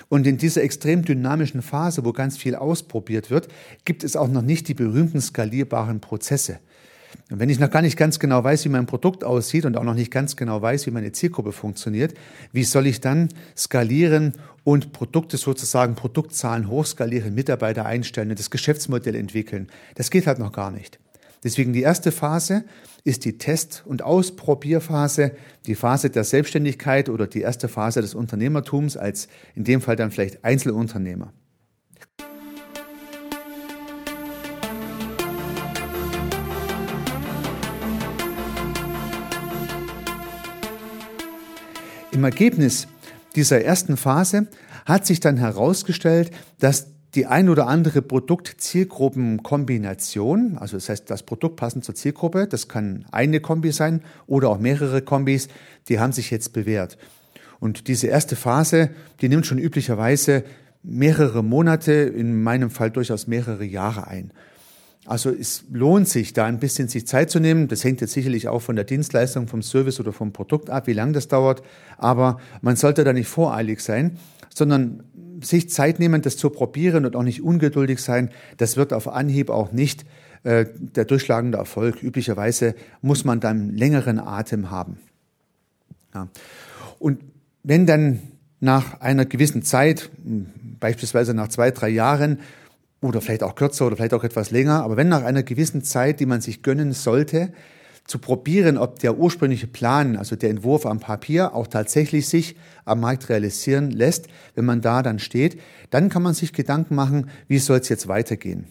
Und 0.07 0.25
in 0.25 0.37
dieser 0.37 0.63
extrem 0.63 1.03
dynamischen 1.03 1.61
Phase, 1.61 2.05
wo 2.05 2.13
ganz 2.13 2.37
viel 2.37 2.55
ausprobiert 2.55 3.29
wird, 3.31 3.49
gibt 3.83 4.03
es 4.03 4.15
auch 4.15 4.29
noch 4.29 4.41
nicht 4.41 4.67
die 4.67 4.73
berühmten 4.73 5.19
skalierbaren 5.19 5.99
Prozesse. 5.99 6.59
Und 7.31 7.39
wenn 7.39 7.49
ich 7.49 7.59
noch 7.59 7.71
gar 7.71 7.81
nicht 7.81 7.97
ganz 7.97 8.19
genau 8.19 8.43
weiß, 8.43 8.65
wie 8.65 8.69
mein 8.69 8.85
Produkt 8.85 9.23
aussieht 9.23 9.65
und 9.65 9.77
auch 9.77 9.83
noch 9.83 9.93
nicht 9.95 10.11
ganz 10.11 10.35
genau 10.35 10.61
weiß, 10.61 10.85
wie 10.85 10.91
meine 10.91 11.11
Zielgruppe 11.11 11.51
funktioniert, 11.51 12.13
wie 12.51 12.63
soll 12.63 12.87
ich 12.87 13.01
dann 13.01 13.29
skalieren 13.57 14.33
und 14.63 14.91
Produkte 14.93 15.37
sozusagen, 15.37 15.95
Produktzahlen 15.95 16.69
hochskalieren, 16.69 17.33
Mitarbeiter 17.33 17.85
einstellen 17.85 18.29
und 18.29 18.39
das 18.39 18.51
Geschäftsmodell 18.51 19.15
entwickeln? 19.15 19.67
Das 19.95 20.11
geht 20.11 20.27
halt 20.27 20.39
noch 20.39 20.51
gar 20.51 20.71
nicht. 20.71 20.99
Deswegen 21.45 21.73
die 21.73 21.83
erste 21.83 22.11
Phase 22.11 22.65
ist 23.03 23.23
die 23.23 23.37
Test- 23.37 23.83
und 23.85 24.01
Ausprobierphase, 24.01 25.33
die 25.67 25.75
Phase 25.75 26.09
der 26.09 26.23
Selbstständigkeit 26.23 27.07
oder 27.07 27.27
die 27.27 27.41
erste 27.41 27.67
Phase 27.67 28.01
des 28.01 28.15
Unternehmertums 28.15 28.97
als 28.97 29.27
in 29.53 29.63
dem 29.63 29.79
Fall 29.79 29.95
dann 29.95 30.09
vielleicht 30.09 30.43
Einzelunternehmer. 30.43 31.31
Im 42.11 42.23
Ergebnis 42.23 42.87
dieser 43.35 43.61
ersten 43.61 43.97
Phase 43.97 44.47
hat 44.87 45.05
sich 45.05 45.19
dann 45.19 45.37
herausgestellt, 45.37 46.31
dass 46.57 46.94
die 47.15 47.25
ein 47.25 47.49
oder 47.49 47.67
andere 47.67 48.01
Produkt-Zielgruppen-Kombination, 48.01 50.57
also 50.57 50.77
das 50.77 50.89
heißt, 50.89 51.09
das 51.09 51.23
Produkt 51.23 51.55
passend 51.55 51.85
zur 51.85 51.95
Zielgruppe, 51.95 52.47
das 52.47 52.67
kann 52.67 53.05
eine 53.11 53.39
Kombi 53.39 53.71
sein 53.71 54.01
oder 54.27 54.49
auch 54.49 54.59
mehrere 54.59 55.01
Kombis, 55.01 55.47
die 55.87 55.99
haben 55.99 56.11
sich 56.11 56.29
jetzt 56.31 56.51
bewährt. 56.53 56.97
Und 57.59 57.87
diese 57.87 58.07
erste 58.07 58.35
Phase, 58.35 58.89
die 59.21 59.29
nimmt 59.29 59.45
schon 59.45 59.57
üblicherweise 59.57 60.43
mehrere 60.83 61.41
Monate, 61.43 61.93
in 61.93 62.43
meinem 62.43 62.69
Fall 62.69 62.91
durchaus 62.91 63.27
mehrere 63.27 63.63
Jahre 63.63 64.07
ein. 64.07 64.31
Also 65.05 65.29
es 65.29 65.63
lohnt 65.71 66.09
sich, 66.09 66.33
da 66.33 66.45
ein 66.45 66.59
bisschen 66.59 66.87
sich 66.87 67.07
Zeit 67.07 67.29
zu 67.29 67.39
nehmen. 67.39 67.67
Das 67.67 67.83
hängt 67.83 68.01
jetzt 68.01 68.13
sicherlich 68.13 68.47
auch 68.47 68.61
von 68.61 68.75
der 68.75 68.85
Dienstleistung, 68.85 69.47
vom 69.47 69.61
Service 69.61 69.99
oder 69.99 70.13
vom 70.13 70.33
Produkt 70.33 70.71
ab, 70.71 70.87
wie 70.87 70.93
lange 70.93 71.13
das 71.13 71.27
dauert. 71.27 71.61
Aber 71.97 72.39
man 72.61 72.75
sollte 72.75 73.03
da 73.03 73.13
nicht 73.13 73.27
voreilig 73.27 73.81
sein, 73.81 74.17
sondern 74.53 75.03
sich 75.45 75.69
Zeit 75.69 75.99
nehmen, 75.99 76.21
das 76.21 76.37
zu 76.37 76.49
probieren 76.49 77.05
und 77.05 77.15
auch 77.15 77.23
nicht 77.23 77.41
ungeduldig 77.41 77.99
sein, 77.99 78.29
das 78.57 78.77
wird 78.77 78.93
auf 78.93 79.07
Anhieb 79.07 79.49
auch 79.49 79.71
nicht 79.71 80.05
äh, 80.43 80.65
der 80.77 81.05
durchschlagende 81.05 81.57
Erfolg. 81.57 82.03
Üblicherweise 82.03 82.75
muss 83.01 83.23
man 83.23 83.39
dann 83.39 83.71
längeren 83.71 84.19
Atem 84.19 84.71
haben. 84.71 84.97
Ja. 86.13 86.27
Und 86.99 87.19
wenn 87.63 87.85
dann 87.85 88.21
nach 88.59 89.01
einer 89.01 89.25
gewissen 89.25 89.63
Zeit, 89.63 90.09
beispielsweise 90.79 91.33
nach 91.33 91.49
zwei, 91.49 91.71
drei 91.71 91.89
Jahren, 91.89 92.39
oder 93.01 93.21
vielleicht 93.21 93.43
auch 93.43 93.55
kürzer 93.55 93.87
oder 93.87 93.95
vielleicht 93.95 94.13
auch 94.13 94.23
etwas 94.23 94.51
länger, 94.51 94.83
aber 94.83 94.97
wenn 94.97 95.09
nach 95.09 95.23
einer 95.23 95.43
gewissen 95.43 95.83
Zeit, 95.83 96.19
die 96.19 96.25
man 96.25 96.41
sich 96.41 96.63
gönnen 96.63 96.93
sollte, 96.93 97.53
zu 98.05 98.19
probieren, 98.19 98.77
ob 98.77 98.99
der 98.99 99.17
ursprüngliche 99.17 99.67
Plan, 99.67 100.15
also 100.15 100.35
der 100.35 100.51
Entwurf 100.51 100.85
am 100.85 100.99
Papier, 100.99 101.55
auch 101.55 101.67
tatsächlich 101.67 102.27
sich 102.27 102.55
am 102.85 102.99
Markt 102.99 103.29
realisieren 103.29 103.89
lässt, 103.91 104.27
wenn 104.53 104.65
man 104.65 104.81
da 104.81 105.01
dann 105.01 105.19
steht, 105.19 105.59
dann 105.89 106.09
kann 106.09 106.21
man 106.21 106.35
sich 106.35 106.53
Gedanken 106.53 106.95
machen, 106.95 107.29
wie 107.47 107.57
soll 107.57 107.79
es 107.79 107.89
jetzt 107.89 108.07
weitergehen. 108.07 108.65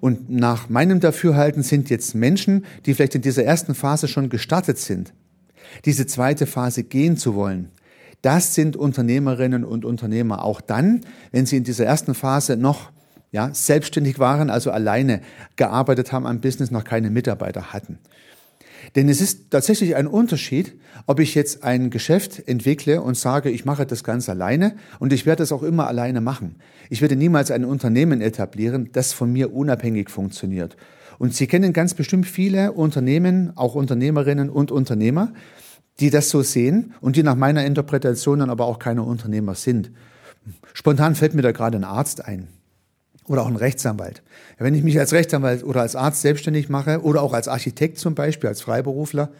Und 0.00 0.30
nach 0.30 0.68
meinem 0.68 1.00
Dafürhalten 1.00 1.62
sind 1.62 1.90
jetzt 1.90 2.14
Menschen, 2.14 2.64
die 2.84 2.94
vielleicht 2.94 3.14
in 3.14 3.22
dieser 3.22 3.44
ersten 3.44 3.74
Phase 3.74 4.08
schon 4.08 4.28
gestartet 4.28 4.78
sind, 4.78 5.12
diese 5.84 6.06
zweite 6.06 6.46
Phase 6.46 6.82
gehen 6.84 7.16
zu 7.16 7.34
wollen. 7.34 7.70
Das 8.22 8.54
sind 8.54 8.76
Unternehmerinnen 8.76 9.64
und 9.64 9.84
Unternehmer 9.84 10.44
auch 10.44 10.62
dann, 10.62 11.02
wenn 11.30 11.44
sie 11.44 11.58
in 11.58 11.64
dieser 11.64 11.84
ersten 11.84 12.14
Phase 12.14 12.56
noch 12.56 12.90
ja, 13.34 13.50
selbstständig 13.52 14.20
waren, 14.20 14.48
also 14.48 14.70
alleine 14.70 15.20
gearbeitet 15.56 16.12
haben 16.12 16.24
am 16.24 16.40
Business, 16.40 16.70
noch 16.70 16.84
keine 16.84 17.10
Mitarbeiter 17.10 17.72
hatten. 17.72 17.98
Denn 18.94 19.08
es 19.08 19.20
ist 19.20 19.50
tatsächlich 19.50 19.96
ein 19.96 20.06
Unterschied, 20.06 20.78
ob 21.08 21.18
ich 21.18 21.34
jetzt 21.34 21.64
ein 21.64 21.90
Geschäft 21.90 22.46
entwickle 22.46 23.02
und 23.02 23.16
sage, 23.16 23.50
ich 23.50 23.64
mache 23.64 23.86
das 23.86 24.04
ganz 24.04 24.28
alleine 24.28 24.76
und 25.00 25.12
ich 25.12 25.26
werde 25.26 25.42
das 25.42 25.50
auch 25.50 25.64
immer 25.64 25.88
alleine 25.88 26.20
machen. 26.20 26.60
Ich 26.90 27.00
werde 27.00 27.16
niemals 27.16 27.50
ein 27.50 27.64
Unternehmen 27.64 28.20
etablieren, 28.20 28.90
das 28.92 29.12
von 29.12 29.32
mir 29.32 29.52
unabhängig 29.52 30.10
funktioniert. 30.10 30.76
Und 31.18 31.34
Sie 31.34 31.48
kennen 31.48 31.72
ganz 31.72 31.94
bestimmt 31.94 32.26
viele 32.26 32.70
Unternehmen, 32.70 33.50
auch 33.56 33.74
Unternehmerinnen 33.74 34.48
und 34.48 34.70
Unternehmer, 34.70 35.32
die 35.98 36.10
das 36.10 36.30
so 36.30 36.42
sehen 36.42 36.94
und 37.00 37.16
die 37.16 37.24
nach 37.24 37.34
meiner 37.34 37.64
Interpretation 37.64 38.38
dann 38.38 38.50
aber 38.50 38.66
auch 38.66 38.78
keine 38.78 39.02
Unternehmer 39.02 39.56
sind. 39.56 39.90
Spontan 40.72 41.16
fällt 41.16 41.34
mir 41.34 41.42
da 41.42 41.50
gerade 41.50 41.78
ein 41.78 41.84
Arzt 41.84 42.24
ein 42.24 42.46
oder 43.26 43.42
auch 43.42 43.48
ein 43.48 43.56
Rechtsanwalt. 43.56 44.22
Wenn 44.58 44.74
ich 44.74 44.82
mich 44.82 44.98
als 44.98 45.12
Rechtsanwalt 45.12 45.64
oder 45.64 45.80
als 45.80 45.96
Arzt 45.96 46.20
selbstständig 46.20 46.68
mache 46.68 47.02
oder 47.02 47.22
auch 47.22 47.32
als 47.32 47.48
Architekt 47.48 47.98
zum 47.98 48.14
Beispiel, 48.14 48.48
als 48.48 48.60
Freiberufler 48.60 49.30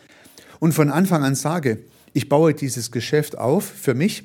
und 0.60 0.72
von 0.72 0.90
Anfang 0.90 1.22
an 1.22 1.34
sage, 1.34 1.78
ich 2.12 2.28
baue 2.28 2.54
dieses 2.54 2.90
Geschäft 2.90 3.36
auf 3.36 3.64
für 3.64 3.94
mich, 3.94 4.24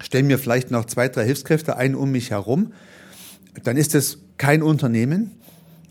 stelle 0.00 0.24
mir 0.24 0.38
vielleicht 0.38 0.70
noch 0.70 0.84
zwei, 0.84 1.08
drei 1.08 1.24
Hilfskräfte 1.24 1.76
ein 1.76 1.94
um 1.94 2.12
mich 2.12 2.30
herum, 2.30 2.72
dann 3.64 3.76
ist 3.76 3.94
es 3.94 4.18
kein 4.36 4.62
Unternehmen 4.62 5.32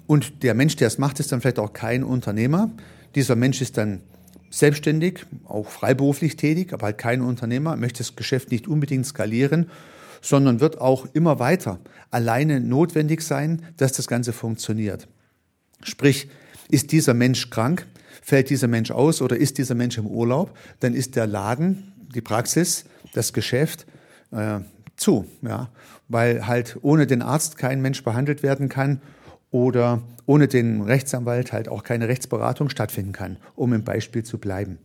und 0.05 0.43
der 0.43 0.53
Mensch, 0.53 0.77
der 0.77 0.87
es 0.87 0.97
macht, 0.97 1.19
ist 1.19 1.31
dann 1.31 1.41
vielleicht 1.41 1.59
auch 1.59 1.73
kein 1.73 2.03
Unternehmer. 2.03 2.71
Dieser 3.15 3.35
Mensch 3.35 3.61
ist 3.61 3.77
dann 3.77 4.01
selbstständig, 4.49 5.25
auch 5.43 5.67
freiberuflich 5.67 6.37
tätig, 6.37 6.71
aber 6.71 6.85
halt 6.85 6.97
kein 6.97 7.21
Unternehmer, 7.21 7.75
möchte 7.75 7.97
das 7.97 8.15
Geschäft 8.15 8.51
nicht 8.51 8.69
unbedingt 8.69 9.05
skalieren 9.05 9.69
sondern 10.27 10.59
wird 10.59 10.81
auch 10.81 11.07
immer 11.13 11.39
weiter 11.39 11.79
alleine 12.11 12.59
notwendig 12.59 13.21
sein, 13.21 13.61
dass 13.77 13.93
das 13.93 14.07
Ganze 14.07 14.33
funktioniert. 14.33 15.07
Sprich, 15.83 16.27
ist 16.69 16.91
dieser 16.91 17.13
Mensch 17.13 17.49
krank, 17.49 17.87
fällt 18.21 18.49
dieser 18.49 18.67
Mensch 18.67 18.91
aus 18.91 19.21
oder 19.21 19.37
ist 19.37 19.57
dieser 19.57 19.73
Mensch 19.73 19.97
im 19.97 20.05
Urlaub, 20.05 20.57
dann 20.81 20.93
ist 20.93 21.15
der 21.15 21.27
Laden, 21.27 21.93
die 22.13 22.19
Praxis, 22.19 22.83
das 23.13 23.31
Geschäft 23.31 23.85
äh, 24.31 24.59
zu, 24.97 25.25
ja, 25.43 25.69
weil 26.09 26.45
halt 26.45 26.77
ohne 26.81 27.07
den 27.07 27.21
Arzt 27.21 27.57
kein 27.57 27.81
Mensch 27.81 28.03
behandelt 28.03 28.43
werden 28.43 28.67
kann 28.67 29.01
oder 29.49 30.01
ohne 30.25 30.49
den 30.49 30.81
Rechtsanwalt 30.81 31.53
halt 31.53 31.69
auch 31.69 31.83
keine 31.83 32.09
Rechtsberatung 32.09 32.69
stattfinden 32.69 33.13
kann, 33.13 33.37
um 33.55 33.71
im 33.71 33.85
Beispiel 33.85 34.23
zu 34.23 34.39
bleiben. 34.39 34.77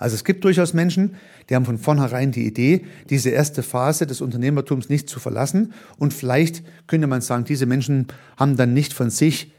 Also 0.00 0.14
es 0.14 0.24
gibt 0.24 0.42
durchaus 0.44 0.72
Menschen, 0.72 1.14
die 1.48 1.54
haben 1.54 1.66
von 1.66 1.76
vornherein 1.76 2.32
die 2.32 2.46
Idee, 2.46 2.86
diese 3.10 3.28
erste 3.28 3.62
Phase 3.62 4.06
des 4.06 4.22
Unternehmertums 4.22 4.88
nicht 4.88 5.10
zu 5.10 5.20
verlassen. 5.20 5.74
Und 5.98 6.14
vielleicht 6.14 6.64
könnte 6.86 7.06
man 7.06 7.20
sagen, 7.20 7.44
diese 7.44 7.66
Menschen 7.66 8.06
haben 8.38 8.56
dann 8.56 8.72
nicht 8.72 8.94
von 8.94 9.10
sich 9.10 9.52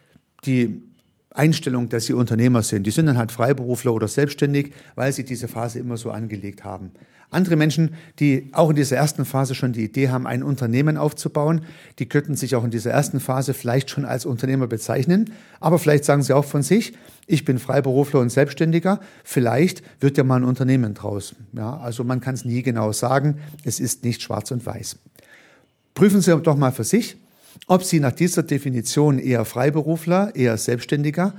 die 0.44 0.82
Einstellung, 1.30 1.90
dass 1.90 2.08
sie 2.08 2.14
Unternehmer 2.14 2.64
sind. 2.64 2.88
Die 2.88 2.92
sind 2.92 3.06
dann 3.06 3.20
halt 3.20 3.32
Freiberufler 3.32 3.94
oder 3.94 4.08
selbstständig, 4.08 4.74
weil 4.96 5.14
sie 5.14 5.24
diese 5.24 5.48
Phase 5.48 5.78
immer 5.78 5.96
so 5.96 6.10
angelegt 6.10 6.64
haben. 6.64 6.92
Andere 7.32 7.56
Menschen, 7.56 7.96
die 8.20 8.50
auch 8.52 8.70
in 8.70 8.76
dieser 8.76 8.98
ersten 8.98 9.24
Phase 9.24 9.56
schon 9.56 9.72
die 9.72 9.86
Idee 9.86 10.10
haben, 10.10 10.28
ein 10.28 10.44
Unternehmen 10.44 10.98
aufzubauen, 10.98 11.62
die 11.98 12.06
könnten 12.06 12.36
sich 12.36 12.56
auch 12.58 12.66
in 12.66 12.72
dieser 12.72 12.92
ersten 12.92 13.22
Phase 13.22 13.54
vielleicht 13.54 13.90
schon 13.90 14.04
als 14.04 14.26
Unternehmer 14.26 14.68
bezeichnen. 14.68 15.32
Aber 15.62 15.80
vielleicht 15.80 16.04
sagen 16.04 16.24
sie 16.24 16.34
auch 16.36 16.44
von 16.44 16.62
sich, 16.62 16.94
ich 17.28 17.46
bin 17.46 17.58
Freiberufler 17.58 18.20
und 18.20 18.32
Selbstständiger. 18.32 19.00
Vielleicht 19.24 19.82
wird 20.02 20.18
ja 20.18 20.26
mal 20.26 20.42
ein 20.42 20.44
Unternehmen 20.44 20.94
draus. 20.94 21.34
Ja, 21.54 21.78
also 21.78 22.04
man 22.04 22.20
kann 22.20 22.36
es 22.36 22.44
nie 22.44 22.64
genau 22.64 22.92
sagen. 22.92 23.38
Es 23.64 23.80
ist 23.80 24.04
nicht 24.04 24.22
schwarz 24.22 24.52
und 24.52 24.66
weiß. 24.66 24.98
Prüfen 25.94 26.20
Sie 26.20 26.38
doch 26.38 26.58
mal 26.58 26.74
für 26.74 26.84
sich, 26.84 27.16
ob 27.68 27.86
Sie 27.86 28.02
nach 28.02 28.12
dieser 28.12 28.44
Definition 28.44 29.20
eher 29.20 29.46
Freiberufler, 29.46 30.36
eher 30.36 30.58
Selbstständiger 30.58 31.34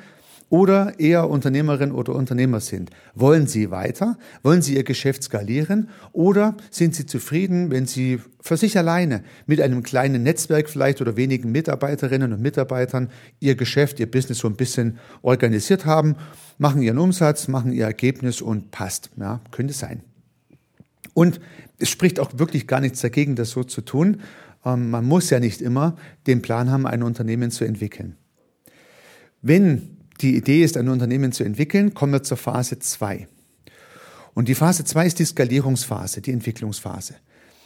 oder 0.52 1.00
eher 1.00 1.30
Unternehmerin 1.30 1.92
oder 1.92 2.14
Unternehmer 2.14 2.61
sind. 2.61 2.90
Wollen 3.14 3.47
Sie 3.47 3.71
weiter? 3.71 4.18
Wollen 4.42 4.61
Sie 4.61 4.76
Ihr 4.76 4.85
Geschäft 4.85 5.23
skalieren? 5.23 5.88
Oder 6.12 6.59
sind 6.71 6.94
Sie 6.94 7.06
zufrieden, 7.06 7.71
wenn 7.71 7.87
Sie 7.87 8.21
für 8.38 8.59
sich 8.59 8.76
alleine 8.76 9.25
mit 9.47 9.62
einem 9.62 9.82
kleinen 9.82 10.23
Netzwerk 10.23 10.68
vielleicht 10.68 11.00
oder 11.00 11.16
wenigen 11.16 11.52
Mitarbeiterinnen 11.52 12.35
und 12.35 12.42
Mitarbeitern 12.42 13.09
Ihr 13.40 13.54
Geschäft, 13.54 13.99
Ihr 13.99 14.11
Business 14.11 14.40
so 14.40 14.49
ein 14.49 14.56
bisschen 14.56 14.99
organisiert 15.23 15.87
haben, 15.87 16.16
machen 16.59 16.82
Ihren 16.82 16.99
Umsatz, 16.99 17.49
machen 17.49 17.73
Ihr 17.73 17.87
Ergebnis 17.87 18.42
und 18.42 18.71
passt. 18.71 19.09
Ja, 19.16 19.40
könnte 19.52 19.73
sein. 19.73 20.02
Und 21.14 21.40
es 21.78 21.88
spricht 21.88 22.21
auch 22.21 22.30
wirklich 22.37 22.66
gar 22.66 22.80
nichts 22.80 23.00
dagegen, 23.00 23.37
das 23.37 23.49
so 23.49 23.64
zu 23.64 23.80
tun. 23.80 24.21
Ähm, 24.66 24.90
man 24.90 25.06
muss 25.06 25.30
ja 25.30 25.40
nicht 25.40 25.62
immer 25.62 25.97
den 26.26 26.42
Plan 26.42 26.71
haben, 26.71 26.87
ein 26.87 27.02
Unternehmen 27.02 27.50
zu 27.50 27.64
entwickeln. 27.64 28.16
Wenn 29.40 29.91
die 30.21 30.37
Idee 30.37 30.62
ist, 30.62 30.76
ein 30.76 30.88
Unternehmen 30.88 31.33
zu 31.33 31.45
entwickeln, 31.45 31.95
kommen 31.95 32.12
wir 32.12 32.23
zur 32.23 32.37
Phase 32.37 32.78
2. 32.78 33.28
Und 34.35 34.49
die 34.49 34.54
Phase 34.54 34.85
2 34.85 35.07
ist 35.07 35.19
die 35.19 35.25
Skalierungsphase, 35.25 36.21
die 36.21 36.33
Entwicklungsphase. 36.33 37.14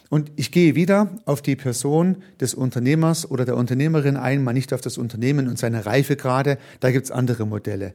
Und 0.09 0.31
ich 0.37 0.51
gehe 0.51 0.75
wieder 0.75 1.17
auf 1.25 1.41
die 1.41 1.55
Person 1.55 2.17
des 2.39 2.53
Unternehmers 2.53 3.29
oder 3.29 3.45
der 3.45 3.57
Unternehmerin 3.57 4.15
ein, 4.15 4.43
mal 4.43 4.53
nicht 4.53 4.73
auf 4.73 4.81
das 4.81 4.97
Unternehmen 4.97 5.47
und 5.47 5.59
seine 5.59 5.85
Reifegrade, 5.85 6.57
da 6.79 6.91
gibt's 6.91 7.11
andere 7.11 7.45
Modelle. 7.45 7.93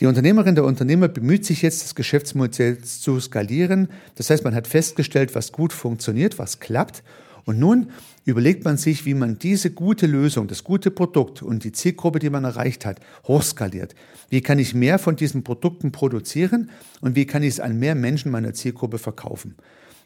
Die 0.00 0.06
Unternehmerin, 0.06 0.54
der 0.54 0.64
Unternehmer 0.64 1.08
bemüht 1.08 1.44
sich 1.44 1.62
jetzt, 1.62 1.82
das 1.82 1.94
Geschäftsmodell 1.94 2.78
zu 2.82 3.18
skalieren. 3.18 3.88
Das 4.14 4.30
heißt, 4.30 4.44
man 4.44 4.54
hat 4.54 4.68
festgestellt, 4.68 5.34
was 5.34 5.50
gut 5.50 5.72
funktioniert, 5.72 6.38
was 6.38 6.60
klappt. 6.60 7.02
Und 7.48 7.58
nun 7.58 7.88
überlegt 8.26 8.66
man 8.66 8.76
sich, 8.76 9.06
wie 9.06 9.14
man 9.14 9.38
diese 9.38 9.70
gute 9.70 10.06
Lösung, 10.06 10.48
das 10.48 10.64
gute 10.64 10.90
Produkt 10.90 11.40
und 11.40 11.64
die 11.64 11.72
Zielgruppe, 11.72 12.18
die 12.18 12.28
man 12.28 12.44
erreicht 12.44 12.84
hat, 12.84 13.00
hochskaliert. 13.26 13.94
Wie 14.28 14.42
kann 14.42 14.58
ich 14.58 14.74
mehr 14.74 14.98
von 14.98 15.16
diesen 15.16 15.44
Produkten 15.44 15.90
produzieren 15.90 16.68
und 17.00 17.16
wie 17.16 17.24
kann 17.24 17.42
ich 17.42 17.54
es 17.54 17.60
an 17.60 17.78
mehr 17.78 17.94
Menschen 17.94 18.30
meiner 18.30 18.52
Zielgruppe 18.52 18.98
verkaufen? 18.98 19.54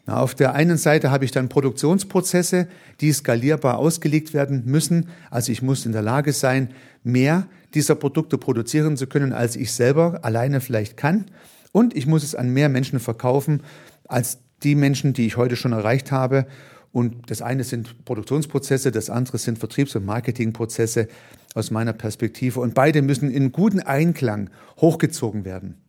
Na, 0.05 0.21
auf 0.21 0.35
der 0.35 0.53
einen 0.53 0.77
Seite 0.77 1.11
habe 1.11 1.25
ich 1.25 1.31
dann 1.31 1.49
Produktionsprozesse, 1.49 2.69
die 3.01 3.11
skalierbar 3.11 3.77
ausgelegt 3.77 4.33
werden 4.33 4.63
müssen. 4.63 5.09
Also 5.29 5.51
ich 5.51 5.61
muss 5.61 5.85
in 5.85 5.91
der 5.91 6.01
Lage 6.01 6.31
sein, 6.31 6.69
mehr 7.03 7.47
dieser 7.73 7.95
Produkte 7.95 8.37
produzieren 8.37 8.95
zu 8.95 9.05
können, 9.05 9.33
als 9.33 9.57
ich 9.57 9.73
selber 9.73 10.19
alleine 10.21 10.61
vielleicht 10.61 10.95
kann. 10.95 11.25
Und 11.73 11.93
ich 11.93 12.07
muss 12.07 12.23
es 12.23 12.35
an 12.35 12.51
mehr 12.51 12.69
Menschen 12.69 13.01
verkaufen, 13.01 13.63
als 14.07 14.37
die 14.63 14.75
Menschen, 14.75 15.11
die 15.11 15.27
ich 15.27 15.35
heute 15.35 15.57
schon 15.57 15.73
erreicht 15.73 16.09
habe. 16.09 16.45
Und 16.93 17.31
das 17.31 17.41
eine 17.41 17.63
sind 17.63 18.05
Produktionsprozesse, 18.05 18.91
das 18.91 19.09
andere 19.09 19.39
sind 19.39 19.57
Vertriebs- 19.57 19.95
und 19.95 20.05
Marketingprozesse 20.05 21.07
aus 21.55 21.71
meiner 21.71 21.91
Perspektive. 21.91 22.59
Und 22.59 22.75
beide 22.75 23.01
müssen 23.01 23.31
in 23.31 23.51
guten 23.51 23.79
Einklang 23.79 24.51
hochgezogen 24.77 25.43
werden. 25.43 25.81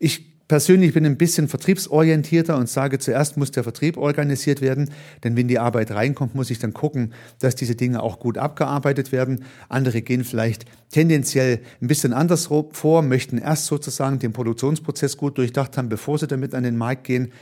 Ich 0.00 0.32
persönlich 0.48 0.94
bin 0.94 1.06
ein 1.06 1.16
bisschen 1.16 1.46
vertriebsorientierter 1.46 2.56
und 2.56 2.68
sage, 2.68 2.98
zuerst 2.98 3.36
muss 3.36 3.52
der 3.52 3.62
Vertrieb 3.62 3.96
organisiert 3.96 4.60
werden, 4.60 4.90
denn 5.22 5.36
wenn 5.36 5.46
die 5.46 5.60
Arbeit 5.60 5.92
reinkommt, 5.92 6.34
muss 6.34 6.50
ich 6.50 6.58
dann 6.58 6.74
gucken, 6.74 7.14
dass 7.38 7.54
diese 7.54 7.76
Dinge 7.76 8.02
auch 8.02 8.18
gut 8.18 8.36
abgearbeitet 8.36 9.12
werden. 9.12 9.44
Andere 9.68 10.02
gehen 10.02 10.24
vielleicht 10.24 10.66
tendenziell 10.90 11.60
ein 11.80 11.86
bisschen 11.86 12.12
anders 12.12 12.50
vor, 12.72 13.02
möchten 13.02 13.38
erst 13.38 13.66
sozusagen 13.66 14.18
den 14.18 14.32
Produktionsprozess 14.32 15.16
gut 15.16 15.38
durchdacht 15.38 15.78
haben, 15.78 15.88
bevor 15.88 16.18
sie 16.18 16.26
damit 16.26 16.52
an 16.52 16.64
den 16.64 16.76
Markt 16.76 17.04
gehen. 17.04 17.32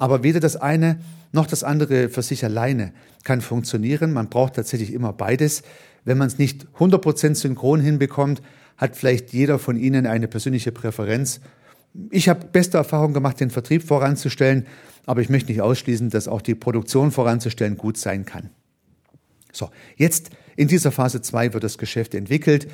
Aber 0.00 0.24
weder 0.24 0.40
das 0.40 0.56
eine 0.56 0.98
noch 1.30 1.46
das 1.46 1.62
andere 1.62 2.08
für 2.08 2.22
sich 2.22 2.44
alleine 2.44 2.92
kann 3.22 3.40
funktionieren. 3.40 4.12
Man 4.12 4.28
braucht 4.28 4.54
tatsächlich 4.54 4.92
immer 4.92 5.12
beides. 5.12 5.62
Wenn 6.04 6.18
man 6.18 6.26
es 6.26 6.38
nicht 6.38 6.66
100% 6.78 7.36
synchron 7.36 7.80
hinbekommt, 7.80 8.42
hat 8.76 8.96
vielleicht 8.96 9.32
jeder 9.32 9.60
von 9.60 9.76
Ihnen 9.76 10.06
eine 10.06 10.26
persönliche 10.26 10.72
Präferenz 10.72 11.40
ich 12.10 12.28
habe 12.28 12.46
beste 12.46 12.78
Erfahrungen 12.78 13.14
gemacht, 13.14 13.40
den 13.40 13.50
Vertrieb 13.50 13.82
voranzustellen, 13.82 14.66
aber 15.06 15.20
ich 15.20 15.28
möchte 15.28 15.50
nicht 15.50 15.60
ausschließen, 15.60 16.10
dass 16.10 16.28
auch 16.28 16.42
die 16.42 16.54
Produktion 16.54 17.10
voranzustellen 17.10 17.76
gut 17.76 17.96
sein 17.96 18.24
kann. 18.24 18.50
So, 19.52 19.70
jetzt 19.96 20.30
in 20.56 20.68
dieser 20.68 20.92
Phase 20.92 21.20
2 21.20 21.52
wird 21.54 21.64
das 21.64 21.78
Geschäft 21.78 22.14
entwickelt 22.14 22.68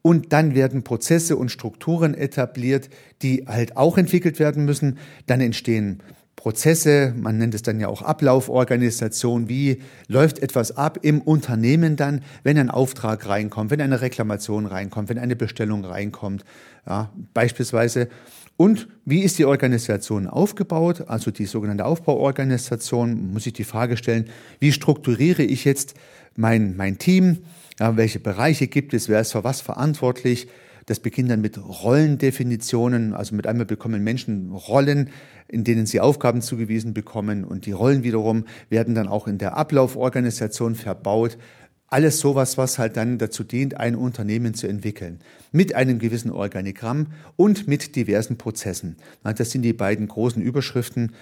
und 0.00 0.32
dann 0.32 0.54
werden 0.54 0.84
Prozesse 0.84 1.36
und 1.36 1.50
Strukturen 1.50 2.14
etabliert, 2.14 2.88
die 3.20 3.44
halt 3.46 3.76
auch 3.76 3.98
entwickelt 3.98 4.38
werden 4.38 4.64
müssen. 4.64 4.98
Dann 5.26 5.40
entstehen 5.40 6.02
Prozesse, 6.42 7.14
man 7.16 7.38
nennt 7.38 7.54
es 7.54 7.62
dann 7.62 7.78
ja 7.78 7.86
auch 7.86 8.02
Ablauforganisation, 8.02 9.48
wie 9.48 9.80
läuft 10.08 10.40
etwas 10.40 10.76
ab 10.76 10.98
im 11.02 11.20
Unternehmen 11.20 11.94
dann, 11.94 12.22
wenn 12.42 12.58
ein 12.58 12.68
Auftrag 12.68 13.28
reinkommt, 13.28 13.70
wenn 13.70 13.80
eine 13.80 14.00
Reklamation 14.00 14.66
reinkommt, 14.66 15.08
wenn 15.08 15.20
eine 15.20 15.36
Bestellung 15.36 15.84
reinkommt, 15.84 16.44
ja, 16.84 17.12
beispielsweise 17.32 18.08
und 18.56 18.88
wie 19.04 19.20
ist 19.20 19.38
die 19.38 19.44
Organisation 19.44 20.26
aufgebaut? 20.26 21.04
Also 21.06 21.30
die 21.30 21.46
sogenannte 21.46 21.84
Aufbauorganisation, 21.84 23.32
muss 23.32 23.46
ich 23.46 23.52
die 23.52 23.62
Frage 23.62 23.96
stellen, 23.96 24.24
wie 24.58 24.72
strukturiere 24.72 25.44
ich 25.44 25.64
jetzt 25.64 25.94
mein, 26.34 26.74
mein 26.76 26.98
Team? 26.98 27.38
Ja, 27.78 27.96
welche 27.96 28.18
Bereiche 28.18 28.66
gibt 28.66 28.94
es? 28.94 29.08
Wer 29.08 29.20
ist 29.20 29.30
für 29.30 29.44
was 29.44 29.60
verantwortlich? 29.60 30.48
Das 30.86 31.00
beginnt 31.00 31.30
dann 31.30 31.40
mit 31.40 31.58
Rollendefinitionen. 31.58 33.14
Also 33.14 33.34
mit 33.34 33.46
einmal 33.46 33.66
bekommen 33.66 34.02
Menschen 34.02 34.50
Rollen, 34.50 35.10
in 35.48 35.64
denen 35.64 35.86
sie 35.86 36.00
Aufgaben 36.00 36.42
zugewiesen 36.42 36.94
bekommen. 36.94 37.44
Und 37.44 37.66
die 37.66 37.72
Rollen 37.72 38.02
wiederum 38.02 38.44
werden 38.68 38.94
dann 38.94 39.08
auch 39.08 39.26
in 39.26 39.38
der 39.38 39.56
Ablauforganisation 39.56 40.74
verbaut. 40.74 41.38
Alles 41.86 42.20
sowas, 42.20 42.56
was 42.56 42.78
halt 42.78 42.96
dann 42.96 43.18
dazu 43.18 43.44
dient, 43.44 43.76
ein 43.76 43.94
Unternehmen 43.96 44.54
zu 44.54 44.66
entwickeln. 44.66 45.20
Mit 45.52 45.74
einem 45.74 45.98
gewissen 45.98 46.30
Organigramm 46.30 47.08
und 47.36 47.68
mit 47.68 47.96
diversen 47.96 48.38
Prozessen. 48.38 48.96
Das 49.22 49.50
sind 49.50 49.62
die 49.62 49.74
beiden 49.74 50.08
großen 50.08 50.42
Überschriften. 50.42 51.12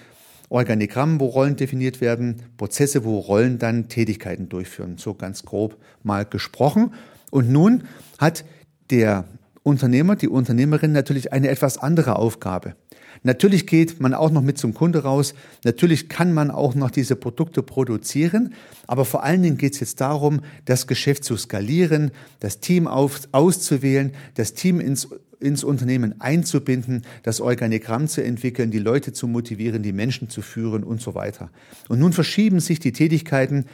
Organigramm, 0.47 1.19
wo 1.19 1.27
Rollen 1.27 1.55
definiert 1.55 2.01
werden, 2.01 2.41
Prozesse, 2.57 3.05
wo 3.05 3.19
Rollen 3.19 3.57
dann 3.57 3.87
Tätigkeiten 3.87 4.49
durchführen. 4.49 4.97
So 4.97 5.13
ganz 5.13 5.43
grob 5.43 5.77
mal 6.03 6.25
gesprochen. 6.25 6.93
Und 7.31 7.49
nun 7.49 7.85
hat 8.17 8.43
der 8.89 9.25
Unternehmer, 9.63 10.15
die 10.15 10.27
Unternehmerin 10.27 10.91
natürlich 10.91 11.33
eine 11.33 11.49
etwas 11.49 11.77
andere 11.77 12.15
Aufgabe. 12.15 12.75
Natürlich 13.23 13.67
geht 13.67 13.99
man 13.99 14.15
auch 14.15 14.31
noch 14.31 14.41
mit 14.41 14.57
zum 14.57 14.73
Kunde 14.73 15.03
raus. 15.03 15.35
Natürlich 15.63 16.09
kann 16.09 16.33
man 16.33 16.49
auch 16.49 16.73
noch 16.73 16.89
diese 16.89 17.15
Produkte 17.15 17.61
produzieren. 17.61 18.55
Aber 18.87 19.05
vor 19.05 19.23
allen 19.23 19.43
Dingen 19.43 19.57
geht 19.57 19.73
es 19.73 19.79
jetzt 19.79 20.01
darum, 20.01 20.41
das 20.65 20.87
Geschäft 20.87 21.23
zu 21.23 21.37
skalieren, 21.37 22.11
das 22.39 22.59
Team 22.59 22.87
auf, 22.87 23.21
auszuwählen, 23.31 24.13
das 24.33 24.53
Team 24.55 24.79
ins, 24.79 25.09
ins 25.39 25.63
Unternehmen 25.63 26.19
einzubinden, 26.19 27.03
das 27.21 27.41
Organigramm 27.41 28.07
zu 28.07 28.23
entwickeln, 28.23 28.71
die 28.71 28.79
Leute 28.79 29.13
zu 29.13 29.27
motivieren, 29.27 29.83
die 29.83 29.93
Menschen 29.93 30.29
zu 30.29 30.41
führen 30.41 30.83
und 30.83 31.01
so 31.01 31.13
weiter. 31.13 31.51
Und 31.89 31.99
nun 31.99 32.13
verschieben 32.13 32.59
sich 32.59 32.79
die 32.79 32.93
Tätigkeiten 32.93 33.65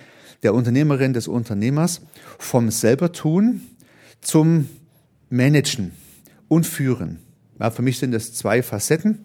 der 0.44 0.54
Unternehmerin, 0.54 1.14
des 1.14 1.30
Unternehmers 1.30 2.02
vom 2.38 2.70
selbertun 2.70 3.62
zum 4.20 4.68
Managen 5.30 5.92
und 6.48 6.66
Führen. 6.66 7.20
Ja, 7.60 7.72
für 7.72 7.82
mich 7.82 8.00
sind 8.00 8.12
das 8.12 8.34
zwei 8.34 8.64
Facetten. 8.64 9.20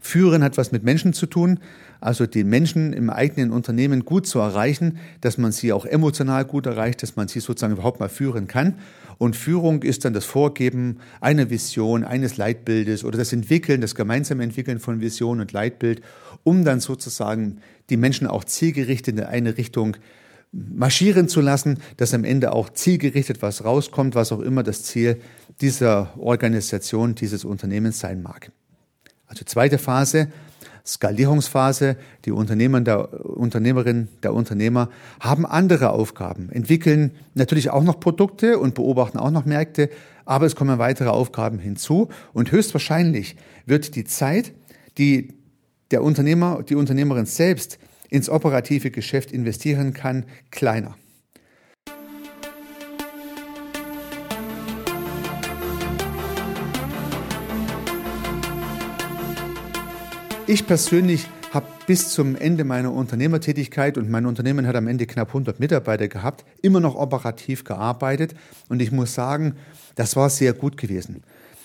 Führen 0.00 0.42
hat 0.42 0.56
was 0.56 0.72
mit 0.72 0.84
Menschen 0.84 1.12
zu 1.12 1.26
tun, 1.26 1.58
also 2.00 2.26
die 2.26 2.44
Menschen 2.44 2.92
im 2.92 3.10
eigenen 3.10 3.50
Unternehmen 3.50 4.04
gut 4.04 4.26
zu 4.26 4.38
erreichen, 4.38 4.98
dass 5.20 5.38
man 5.38 5.52
sie 5.52 5.72
auch 5.72 5.86
emotional 5.86 6.44
gut 6.44 6.66
erreicht, 6.66 7.02
dass 7.02 7.16
man 7.16 7.28
sie 7.28 7.40
sozusagen 7.40 7.72
überhaupt 7.72 8.00
mal 8.00 8.08
führen 8.08 8.46
kann. 8.46 8.74
Und 9.16 9.36
Führung 9.36 9.82
ist 9.82 10.04
dann 10.04 10.12
das 10.12 10.24
Vorgeben 10.24 10.98
einer 11.20 11.48
Vision, 11.48 12.04
eines 12.04 12.36
Leitbildes 12.36 13.04
oder 13.04 13.16
das 13.16 13.32
Entwickeln, 13.32 13.80
das 13.80 13.94
gemeinsame 13.94 14.42
Entwickeln 14.42 14.80
von 14.80 15.00
Vision 15.00 15.40
und 15.40 15.52
Leitbild, 15.52 16.02
um 16.42 16.64
dann 16.64 16.80
sozusagen 16.80 17.58
die 17.90 17.96
Menschen 17.96 18.26
auch 18.26 18.44
zielgerichtet 18.44 19.18
in 19.18 19.24
eine 19.24 19.56
Richtung 19.56 19.96
marschieren 20.54 21.28
zu 21.28 21.40
lassen, 21.40 21.78
dass 21.96 22.14
am 22.14 22.24
Ende 22.24 22.52
auch 22.52 22.70
zielgerichtet 22.70 23.42
was 23.42 23.64
rauskommt, 23.64 24.14
was 24.14 24.32
auch 24.32 24.40
immer 24.40 24.62
das 24.62 24.84
Ziel 24.84 25.20
dieser 25.60 26.18
Organisation, 26.18 27.14
dieses 27.14 27.44
Unternehmens 27.44 27.98
sein 27.98 28.22
mag. 28.22 28.52
Also 29.26 29.44
zweite 29.44 29.78
Phase, 29.78 30.28
Skalierungsphase. 30.86 31.96
Die 32.24 32.30
Unternehmer, 32.30 32.80
der 32.80 33.24
Unternehmerin, 33.24 34.08
der 34.22 34.34
Unternehmer 34.34 34.90
haben 35.18 35.46
andere 35.46 35.90
Aufgaben, 35.90 36.50
entwickeln 36.50 37.12
natürlich 37.34 37.70
auch 37.70 37.82
noch 37.82 38.00
Produkte 38.00 38.58
und 38.58 38.74
beobachten 38.74 39.18
auch 39.18 39.30
noch 39.30 39.46
Märkte, 39.46 39.88
aber 40.26 40.46
es 40.46 40.56
kommen 40.56 40.78
weitere 40.78 41.08
Aufgaben 41.08 41.58
hinzu 41.58 42.08
und 42.32 42.52
höchstwahrscheinlich 42.52 43.36
wird 43.66 43.94
die 43.96 44.04
Zeit, 44.04 44.52
die 44.98 45.34
der 45.90 46.02
Unternehmer, 46.02 46.62
die 46.62 46.74
Unternehmerin 46.76 47.26
selbst 47.26 47.78
ins 48.10 48.28
operative 48.28 48.90
Geschäft 48.90 49.32
investieren 49.32 49.92
kann, 49.92 50.24
kleiner. 50.50 50.96
Ich 60.46 60.66
persönlich 60.66 61.26
habe 61.54 61.66
bis 61.86 62.10
zum 62.10 62.36
Ende 62.36 62.64
meiner 62.64 62.92
Unternehmertätigkeit 62.92 63.96
und 63.96 64.10
mein 64.10 64.26
Unternehmen 64.26 64.66
hat 64.66 64.76
am 64.76 64.88
Ende 64.88 65.06
knapp 65.06 65.28
100 65.28 65.58
Mitarbeiter 65.58 66.08
gehabt, 66.08 66.44
immer 66.60 66.80
noch 66.80 66.96
operativ 66.96 67.64
gearbeitet 67.64 68.34
und 68.68 68.82
ich 68.82 68.92
muss 68.92 69.14
sagen, 69.14 69.54
das 69.94 70.16
war 70.16 70.28
sehr 70.28 70.52
gut 70.52 70.76
gewesen. 70.76 71.22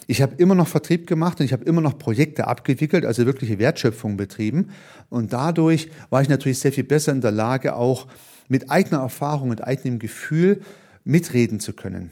Ich 0.10 0.24
habe 0.24 0.34
immer 0.38 0.56
noch 0.56 0.68
Vertrieb 0.68 1.06
gemacht 1.06 1.40
und 1.40 1.46
ich 1.46 1.54
habe 1.54 1.66
immer 1.66 1.82
noch 1.82 2.00
Projekte 2.00 2.48
abgewickelt, 2.48 3.06
also 3.06 3.28
wirkliche 3.28 3.60
Wertschöpfung 3.60 4.18
betrieben 4.18 4.72
und 5.12 5.34
dadurch 5.34 5.92
war 6.10 6.24
ich 6.24 6.30
natürlich 6.30 6.58
sehr 6.58 6.72
viel 6.72 6.84
besser 6.84 7.12
in 7.12 7.22
der 7.22 7.30
Lage, 7.30 7.76
auch 7.76 8.08
mit 8.48 8.72
eigener 8.72 9.02
Erfahrung 9.02 9.52
und 9.52 9.64
eigenem 9.64 10.00
Gefühl 10.00 10.62
mitreden 11.04 11.60
zu 11.60 11.74
können. 11.74 12.10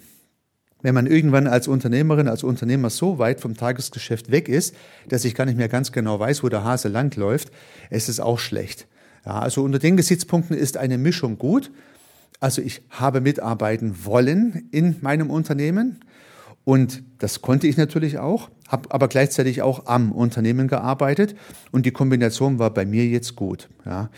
Wenn 0.83 0.93
man 0.93 1.07
irgendwann 1.07 1.47
als 1.47 1.67
Unternehmerin, 1.67 2.27
als 2.27 2.43
Unternehmer 2.43 2.91
so 2.91 3.17
weit 3.17 3.41
vom 3.41 3.57
Tagesgeschäft 3.57 4.29
weg 4.29 4.47
ist, 4.47 4.75
dass 5.09 5.25
ich 5.25 5.33
gar 5.33 5.45
nicht 5.45 5.57
mehr 5.57 5.67
ganz 5.67 5.91
genau 5.91 6.19
weiß, 6.19 6.43
wo 6.43 6.49
der 6.49 6.63
Hase 6.63 6.89
langläuft, 6.89 7.49
ist 7.89 8.09
es 8.09 8.19
auch 8.19 8.37
schlecht. 8.37 8.85
Ja, 9.25 9.39
also 9.39 9.63
unter 9.63 9.79
den 9.79 9.97
Gesichtspunkten 9.97 10.55
ist 10.55 10.77
eine 10.77 10.99
Mischung 10.99 11.39
gut. 11.39 11.71
Also 12.39 12.61
ich 12.61 12.83
habe 12.91 13.21
mitarbeiten 13.21 14.05
wollen 14.05 14.67
in 14.69 14.97
meinem 15.01 15.31
Unternehmen 15.31 16.01
und 16.67 17.01
das 17.19 17.41
konnte 17.41 17.65
ich 17.65 17.77
natürlich 17.77 18.17
auch, 18.17 18.49
habe 18.67 18.91
aber 18.91 19.07
gleichzeitig 19.07 19.61
auch 19.61 19.85
am 19.85 20.11
Unternehmen 20.11 20.67
gearbeitet 20.67 21.33
und 21.71 21.85
die 21.85 21.91
Kombination 21.91 22.59
war 22.59 22.71
bei 22.71 22.85
mir 22.85 23.05
jetzt 23.05 23.37
gut. 23.37 23.69
Ja. 23.85 24.09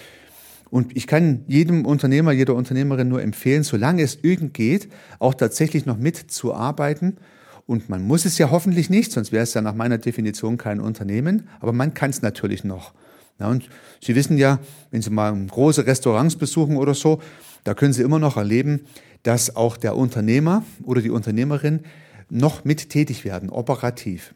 Und 0.71 0.97
ich 0.97 1.05
kann 1.05 1.43
jedem 1.45 1.85
Unternehmer, 1.85 2.31
jeder 2.31 2.55
Unternehmerin 2.55 3.07
nur 3.07 3.21
empfehlen, 3.21 3.61
solange 3.61 4.01
es 4.01 4.17
irgend 4.23 4.55
geht, 4.55 4.89
auch 5.19 5.35
tatsächlich 5.35 5.85
noch 5.85 5.99
mitzuarbeiten 5.99 7.19
Und 7.67 7.87
man 7.87 8.01
muss 8.01 8.25
es 8.25 8.39
ja 8.39 8.49
hoffentlich 8.49 8.89
nicht, 8.89 9.11
sonst 9.11 9.31
wäre 9.31 9.43
es 9.43 9.53
ja 9.53 9.61
nach 9.61 9.75
meiner 9.75 9.99
Definition 9.99 10.57
kein 10.57 10.79
Unternehmen. 10.79 11.47
Aber 11.59 11.71
man 11.71 11.93
kann 11.93 12.09
es 12.09 12.23
natürlich 12.23 12.63
noch. 12.63 12.93
Ja, 13.39 13.47
und 13.47 13.69
Sie 14.01 14.15
wissen 14.15 14.39
ja, 14.39 14.57
wenn 14.89 15.03
Sie 15.03 15.11
mal 15.11 15.35
große 15.35 15.85
Restaurants 15.85 16.35
besuchen 16.35 16.77
oder 16.77 16.95
so, 16.95 17.21
da 17.63 17.75
können 17.75 17.93
Sie 17.93 18.01
immer 18.01 18.17
noch 18.17 18.37
erleben, 18.37 18.87
dass 19.21 19.55
auch 19.55 19.77
der 19.77 19.95
Unternehmer 19.95 20.63
oder 20.83 21.03
die 21.03 21.11
Unternehmerin 21.11 21.81
noch 22.29 22.63
mit 22.65 22.89
tätig 22.89 23.25
werden, 23.25 23.49
operativ. 23.49 24.33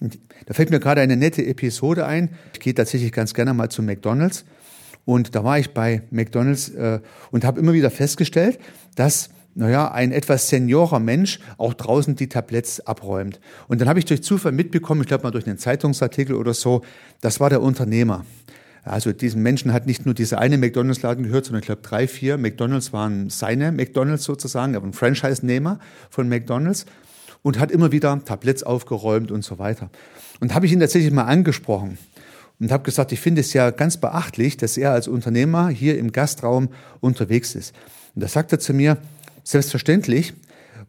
Und 0.00 0.18
da 0.46 0.54
fällt 0.54 0.70
mir 0.70 0.80
gerade 0.80 1.00
eine 1.00 1.16
nette 1.16 1.44
Episode 1.46 2.06
ein. 2.06 2.30
Ich 2.54 2.60
gehe 2.60 2.74
tatsächlich 2.74 3.12
ganz 3.12 3.34
gerne 3.34 3.54
mal 3.54 3.70
zu 3.70 3.82
McDonald's. 3.82 4.44
Und 5.04 5.34
da 5.34 5.44
war 5.44 5.58
ich 5.58 5.74
bei 5.74 6.02
McDonald's 6.10 6.68
äh, 6.70 7.00
und 7.30 7.44
habe 7.44 7.60
immer 7.60 7.72
wieder 7.72 7.90
festgestellt, 7.90 8.58
dass 8.94 9.30
naja, 9.54 9.92
ein 9.92 10.12
etwas 10.12 10.48
seniorer 10.48 10.98
Mensch 10.98 11.38
auch 11.58 11.74
draußen 11.74 12.16
die 12.16 12.28
Tabletts 12.28 12.80
abräumt. 12.80 13.38
Und 13.68 13.80
dann 13.80 13.88
habe 13.88 13.98
ich 13.98 14.06
durch 14.06 14.22
Zufall 14.22 14.52
mitbekommen, 14.52 15.02
ich 15.02 15.08
glaube 15.08 15.24
mal 15.24 15.30
durch 15.30 15.46
einen 15.46 15.58
Zeitungsartikel 15.58 16.34
oder 16.34 16.54
so, 16.54 16.82
das 17.20 17.38
war 17.38 17.50
der 17.50 17.60
Unternehmer. 17.60 18.24
Also 18.82 19.12
diesen 19.12 19.42
Menschen 19.42 19.72
hat 19.72 19.86
nicht 19.86 20.06
nur 20.06 20.14
dieser 20.14 20.38
eine 20.38 20.58
McDonalds-Laden 20.58 21.24
gehört, 21.24 21.44
sondern 21.44 21.60
ich 21.60 21.66
glaube 21.66 21.82
drei, 21.82 22.08
vier 22.08 22.36
McDonalds 22.36 22.92
waren 22.92 23.30
seine 23.30 23.70
McDonalds 23.70 24.24
sozusagen, 24.24 24.74
aber 24.74 24.86
ein 24.86 24.92
Franchise-Nehmer 24.92 25.78
von 26.10 26.28
McDonalds 26.28 26.86
und 27.42 27.58
hat 27.58 27.70
immer 27.70 27.92
wieder 27.92 28.20
Tabletts 28.24 28.62
aufgeräumt 28.62 29.30
und 29.30 29.44
so 29.44 29.58
weiter. 29.58 29.90
Und 30.40 30.54
habe 30.54 30.66
ich 30.66 30.72
ihn 30.72 30.80
tatsächlich 30.80 31.12
mal 31.12 31.24
angesprochen 31.24 31.98
und 32.58 32.72
habe 32.72 32.82
gesagt, 32.82 33.12
ich 33.12 33.20
finde 33.20 33.40
es 33.40 33.52
ja 33.52 33.70
ganz 33.70 33.96
beachtlich, 33.96 34.56
dass 34.56 34.76
er 34.76 34.92
als 34.92 35.06
Unternehmer 35.06 35.68
hier 35.68 35.98
im 35.98 36.10
Gastraum 36.10 36.68
unterwegs 37.00 37.54
ist. 37.54 37.74
Und 38.14 38.22
da 38.22 38.28
sagt 38.28 38.52
er 38.52 38.58
zu 38.58 38.74
mir, 38.74 38.98
Selbstverständlich, 39.44 40.34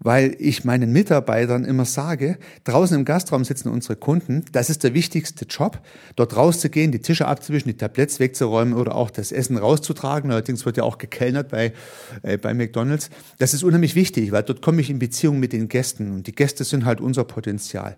weil 0.03 0.35
ich 0.37 0.65
meinen 0.65 0.91
Mitarbeitern 0.91 1.63
immer 1.63 1.85
sage, 1.85 2.37
draußen 2.65 2.97
im 2.97 3.05
Gastraum 3.05 3.45
sitzen 3.45 3.69
unsere 3.69 3.95
Kunden, 3.95 4.43
das 4.51 4.69
ist 4.69 4.83
der 4.83 4.93
wichtigste 4.93 5.45
Job, 5.45 5.79
dort 6.15 6.35
rauszugehen, 6.35 6.91
die 6.91 6.99
Tische 6.99 7.27
abzuwischen, 7.27 7.69
die 7.69 7.77
Tabletts 7.77 8.19
wegzuräumen 8.19 8.73
oder 8.73 8.95
auch 8.95 9.09
das 9.09 9.31
Essen 9.31 9.57
rauszutragen. 9.57 10.29
Allerdings 10.29 10.65
wird 10.65 10.77
ja 10.77 10.83
auch 10.83 10.97
gekellnert 10.97 11.49
bei, 11.49 11.73
äh, 12.21 12.37
bei 12.37 12.53
McDonald's. 12.53 13.09
Das 13.39 13.53
ist 13.53 13.63
unheimlich 13.63 13.95
wichtig, 13.95 14.31
weil 14.31 14.43
dort 14.43 14.61
komme 14.61 14.81
ich 14.81 14.89
in 14.89 14.99
Beziehung 14.99 15.39
mit 15.39 15.53
den 15.53 15.69
Gästen 15.69 16.11
und 16.11 16.27
die 16.27 16.35
Gäste 16.35 16.65
sind 16.65 16.85
halt 16.85 16.99
unser 16.99 17.23
Potenzial. 17.23 17.95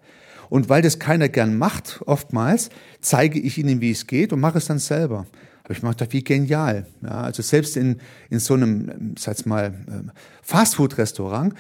Und 0.49 0.69
weil 0.69 0.83
das 0.83 0.99
keiner 0.99 1.27
gern 1.27 1.57
macht, 1.57 2.01
oftmals, 2.05 2.69
zeige 3.01 3.39
ich 3.39 3.57
ihnen, 3.57 3.81
wie 3.81 3.89
es 3.89 4.05
geht 4.05 4.31
und 4.31 4.39
mache 4.39 4.59
es 4.59 4.67
dann 4.67 4.77
selber. 4.77 5.25
Aber 5.63 5.73
ich 5.73 5.81
mache 5.81 5.95
das 5.95 6.09
wie 6.11 6.23
genial. 6.23 6.85
Ja, 7.01 7.21
also 7.21 7.41
selbst 7.41 7.75
in, 7.75 7.99
in 8.29 8.39
so 8.39 8.53
einem, 8.53 9.15
sag's 9.17 9.47
mal, 9.47 9.73
ähm, 9.87 10.11
Fastfood-Restaurant 10.43 11.55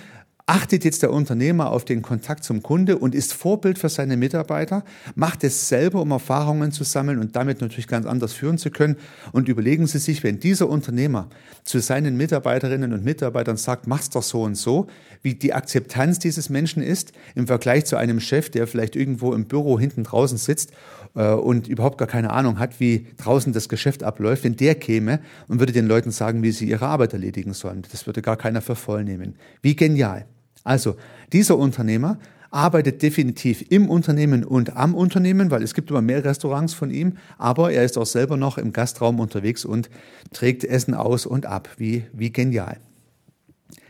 achtet 0.47 0.85
jetzt 0.85 1.01
der 1.01 1.11
Unternehmer 1.11 1.71
auf 1.71 1.85
den 1.85 2.03
Kontakt 2.03 2.43
zum 2.43 2.61
Kunde 2.61 2.99
und 2.99 3.15
ist 3.15 3.33
Vorbild 3.33 3.79
für 3.79 3.89
seine 3.89 4.15
Mitarbeiter, 4.15 4.83
macht 5.15 5.43
es 5.43 5.69
selber, 5.69 6.01
um 6.01 6.11
Erfahrungen 6.11 6.71
zu 6.71 6.83
sammeln 6.83 7.17
und 7.17 7.35
damit 7.35 7.61
natürlich 7.61 7.87
ganz 7.87 8.05
anders 8.05 8.33
führen 8.33 8.59
zu 8.59 8.69
können. 8.69 8.97
Und 9.31 9.47
überlegen 9.47 9.87
Sie 9.87 9.97
sich, 9.97 10.23
wenn 10.23 10.39
dieser 10.39 10.69
Unternehmer 10.69 11.29
zu 11.63 11.79
seinen 11.79 12.15
Mitarbeiterinnen 12.15 12.93
und 12.93 13.03
Mitarbeitern 13.03 13.57
sagt, 13.57 13.87
mach's 13.87 14.11
doch 14.11 14.21
so 14.21 14.43
und 14.43 14.53
so, 14.53 14.85
wie 15.23 15.33
die 15.33 15.53
Akzeptanz 15.53 16.19
dieses 16.19 16.49
Menschen 16.49 16.83
ist 16.83 17.13
im 17.33 17.47
Vergleich 17.47 17.85
zu 17.85 17.95
einem 17.95 18.19
Chef, 18.19 18.51
der 18.51 18.67
vielleicht 18.67 18.95
irgendwo 18.95 19.33
im 19.33 19.45
Büro 19.45 19.79
hinten 19.79 20.03
draußen 20.03 20.37
sitzt 20.37 20.73
äh, 21.15 21.31
und 21.31 21.67
überhaupt 21.67 21.97
gar 21.97 22.07
keine 22.07 22.29
Ahnung 22.29 22.59
hat, 22.59 22.79
wie 22.79 23.07
draußen 23.17 23.51
das 23.51 23.67
Geschäft 23.67 24.03
abläuft, 24.03 24.43
wenn 24.43 24.55
der 24.55 24.75
käme 24.75 25.21
und 25.47 25.59
würde 25.59 25.73
den 25.73 25.87
Leuten 25.87 26.11
sagen, 26.11 26.43
wie 26.43 26.51
sie 26.51 26.69
ihre 26.69 26.85
Arbeit 26.85 27.13
erledigen 27.13 27.53
sollen. 27.53 27.81
Das 27.91 28.05
würde 28.05 28.21
gar 28.21 28.37
keiner 28.37 28.61
für 28.61 28.75
voll 28.75 29.03
nehmen. 29.03 29.35
Wie 29.63 29.75
genial. 29.75 30.27
Also, 30.65 30.97
dieser 31.31 31.57
Unternehmer 31.57 32.17
arbeitet 32.49 33.01
definitiv 33.01 33.65
im 33.69 33.89
Unternehmen 33.89 34.43
und 34.43 34.75
am 34.75 34.95
Unternehmen, 34.95 35.51
weil 35.51 35.61
es 35.61 35.73
gibt 35.73 35.89
immer 35.91 36.01
mehr 36.01 36.25
Restaurants 36.25 36.73
von 36.73 36.89
ihm, 36.89 37.17
aber 37.37 37.71
er 37.71 37.83
ist 37.83 37.97
auch 37.97 38.05
selber 38.05 38.35
noch 38.35 38.57
im 38.57 38.73
Gastraum 38.73 39.19
unterwegs 39.19 39.63
und 39.63 39.89
trägt 40.33 40.63
Essen 40.63 40.93
aus 40.93 41.25
und 41.25 41.45
ab. 41.45 41.69
Wie, 41.77 42.05
wie 42.13 42.31
genial. 42.31 42.77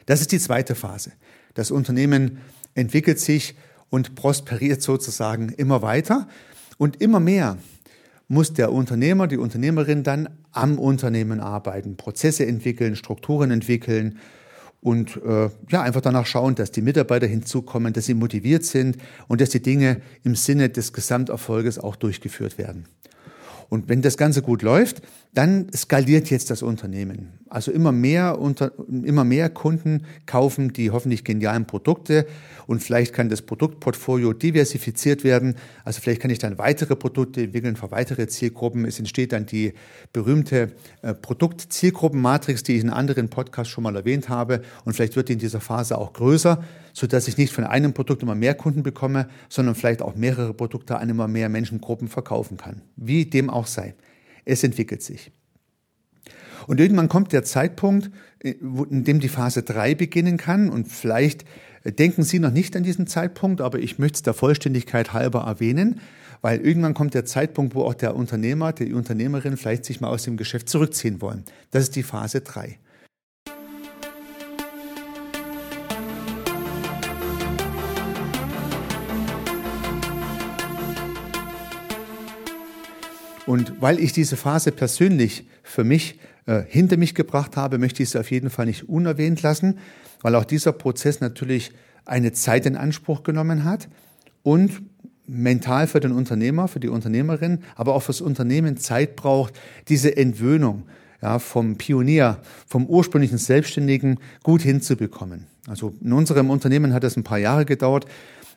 Das 0.05 0.21
ist 0.21 0.31
die 0.31 0.39
zweite 0.39 0.75
Phase. 0.75 1.13
Das 1.53 1.71
Unternehmen 1.71 2.39
entwickelt 2.73 3.19
sich 3.19 3.55
und 3.89 4.15
prosperiert 4.15 4.81
sozusagen 4.81 5.49
immer 5.49 5.81
weiter. 5.81 6.27
Und 6.77 7.01
immer 7.01 7.21
mehr 7.21 7.57
muss 8.27 8.51
der 8.51 8.73
Unternehmer, 8.73 9.27
die 9.27 9.38
Unternehmerin 9.38 10.03
dann 10.03 10.27
am 10.51 10.77
Unternehmen 10.79 11.39
arbeiten, 11.39 11.95
Prozesse 11.95 12.45
entwickeln, 12.45 12.95
Strukturen 12.97 13.51
entwickeln 13.51 14.19
und 14.86 15.19
äh, 15.26 15.50
ja 15.71 15.82
einfach 15.82 16.02
danach 16.02 16.28
schauen, 16.28 16.54
dass 16.54 16.69
die 16.69 16.84
Mitarbeiter 16.84 17.26
hinzukommen, 17.26 17.91
dass 17.91 18.06
sie 18.06 18.13
motiviert 18.13 18.63
sind 18.63 18.98
und 19.28 19.41
dass 19.41 19.50
die 19.50 19.62
Dinge 19.62 20.00
im 20.24 20.36
Sinne 20.36 20.69
des 20.69 20.93
Gesamterfolges 20.93 21.80
auch 21.80 21.95
durchgeführt 21.95 22.60
werden. 22.60 22.86
Und 23.67 23.89
wenn 23.89 24.04
das 24.04 24.15
Ganze 24.15 24.43
gut 24.43 24.62
läuft, 24.62 25.02
dann 25.34 25.71
skaliert 25.76 26.30
jetzt 26.30 26.52
das 26.52 26.62
Unternehmen. 26.62 27.39
Also 27.55 27.71
immer 27.71 27.93
mehr, 27.93 28.37
unter, 28.41 28.73
immer 28.89 29.23
mehr 29.23 29.49
Kunden 29.49 30.03
kaufen 30.25 30.73
die 30.73 30.91
hoffentlich 30.91 31.23
genialen 31.23 31.65
Produkte 31.65 32.27
und 32.67 32.83
vielleicht 32.83 33.13
kann 33.13 33.29
das 33.29 33.43
Produktportfolio 33.43 34.33
diversifiziert 34.33 35.23
werden. 35.23 35.55
Also 35.85 36.01
vielleicht 36.01 36.21
kann 36.21 36.31
ich 36.31 36.39
dann 36.39 36.57
weitere 36.57 36.97
Produkte 36.97 37.43
entwickeln 37.43 37.77
für 37.77 37.91
weitere 37.91 38.27
Zielgruppen. 38.27 38.83
Es 38.83 38.99
entsteht 38.99 39.31
dann 39.31 39.45
die 39.45 39.71
berühmte 40.11 40.73
äh, 41.01 41.13
Produkt-Zielgruppenmatrix, 41.13 42.63
die 42.63 42.75
ich 42.75 42.83
in 42.83 42.89
anderen 42.89 43.29
Podcasts 43.29 43.71
schon 43.71 43.85
mal 43.85 43.95
erwähnt 43.95 44.27
habe. 44.27 44.61
Und 44.83 44.91
vielleicht 44.91 45.15
wird 45.15 45.29
die 45.29 45.33
in 45.33 45.39
dieser 45.39 45.61
Phase 45.61 45.97
auch 45.97 46.11
größer, 46.11 46.61
sodass 46.91 47.29
ich 47.29 47.37
nicht 47.37 47.53
von 47.53 47.63
einem 47.63 47.93
Produkt 47.93 48.21
immer 48.21 48.35
mehr 48.35 48.55
Kunden 48.55 48.83
bekomme, 48.83 49.29
sondern 49.47 49.75
vielleicht 49.75 50.01
auch 50.01 50.15
mehrere 50.15 50.53
Produkte 50.53 50.97
an 50.97 51.09
immer 51.09 51.29
mehr 51.29 51.47
Menschengruppen 51.47 52.09
verkaufen 52.09 52.57
kann. 52.57 52.81
Wie 52.97 53.25
dem 53.25 53.49
auch 53.49 53.65
sei. 53.65 53.95
Es 54.43 54.61
entwickelt 54.65 55.01
sich. 55.01 55.31
Und 56.67 56.80
irgendwann 56.80 57.10
kommt 57.10 57.32
der 57.32 57.43
Zeitpunkt, 57.43 58.10
äh, 58.39 58.56
in 58.89 59.04
dem 59.04 59.19
die 59.19 59.30
Phase 59.30 59.63
3 59.63 59.95
beginnen 59.95 60.38
kann. 60.38 60.69
Und 60.69 60.88
vielleicht 60.88 61.45
äh, 61.84 61.91
denken 61.91 62.23
Sie 62.23 62.39
noch 62.39 62.51
nicht 62.51 62.75
an 62.75 62.84
diesen 62.84 63.08
Zeitpunkt, 63.08 63.62
aber 63.62 63.80
ich 63.80 63.99
möchte 63.99 64.15
es 64.17 64.23
der 64.23 64.34
Vollständigkeit 64.34 65.13
halber 65.13 65.41
erwähnen, 65.41 65.99
weil 66.41 66.60
irgendwann 66.62 66.93
kommt 66.93 67.13
der 67.13 67.25
Zeitpunkt, 67.25 67.75
wo 67.75 67.84
auch 67.84 67.93
der 67.93 68.15
Unternehmer, 68.15 68.73
die 68.73 68.93
Unternehmerin 68.93 69.58
vielleicht 69.58 69.86
sich 69.86 70.01
mal 70.01 70.10
aus 70.10 70.23
dem 70.23 70.38
Geschäft 70.38 70.69
zurückziehen 70.69 71.21
wollen. 71.21 71.43
Das 71.71 71.84
ist 71.84 71.95
die 71.95 72.04
Phase 72.04 72.41
3. 72.41 72.80
Und 83.45 83.80
weil 83.80 83.99
ich 83.99 84.12
diese 84.12 84.38
Phase 84.38 84.71
persönlich 84.71 85.47
für 85.62 85.84
mich 85.84 86.19
äh, 86.45 86.63
hinter 86.67 86.97
mich 86.97 87.15
gebracht 87.15 87.58
habe, 87.58 87.77
möchte 87.77 88.03
ich 88.03 88.10
sie 88.10 88.19
auf 88.19 88.31
jeden 88.31 88.49
Fall 88.49 88.65
nicht 88.65 88.88
unerwähnt 88.88 89.41
lassen, 89.41 89.79
weil 90.21 90.36
auch 90.36 90.45
dieser 90.45 90.71
Prozess 90.71 91.21
natürlich 91.21 91.71
eine 92.05 92.31
Zeit 92.34 92.65
in 92.65 92.75
Anspruch 92.75 93.23
genommen 93.23 93.63
hat 93.63 93.88
und 94.43 94.84
mental 95.27 95.88
für 95.88 95.99
den 95.99 96.12
Unternehmer, 96.12 96.67
für 96.67 96.79
die 96.79 96.88
Unternehmerin, 96.88 97.60
aber 97.75 97.95
auch 97.95 98.03
fürs 98.03 98.21
Unternehmen 98.21 98.77
Zeit 98.77 99.15
braucht, 99.15 99.55
diese 99.88 100.15
Entwöhnung 100.15 100.84
ja, 101.21 101.39
vom 101.39 101.77
Pionier, 101.77 102.39
vom 102.67 102.86
ursprünglichen 102.86 103.39
Selbstständigen 103.39 104.19
gut 104.43 104.62
hinzubekommen. 104.62 105.47
Also 105.67 105.95
in 106.01 106.13
unserem 106.13 106.51
Unternehmen 106.51 106.93
hat 106.93 107.03
das 107.03 107.17
ein 107.17 107.23
paar 107.23 107.39
Jahre 107.39 107.65
gedauert. 107.65 108.05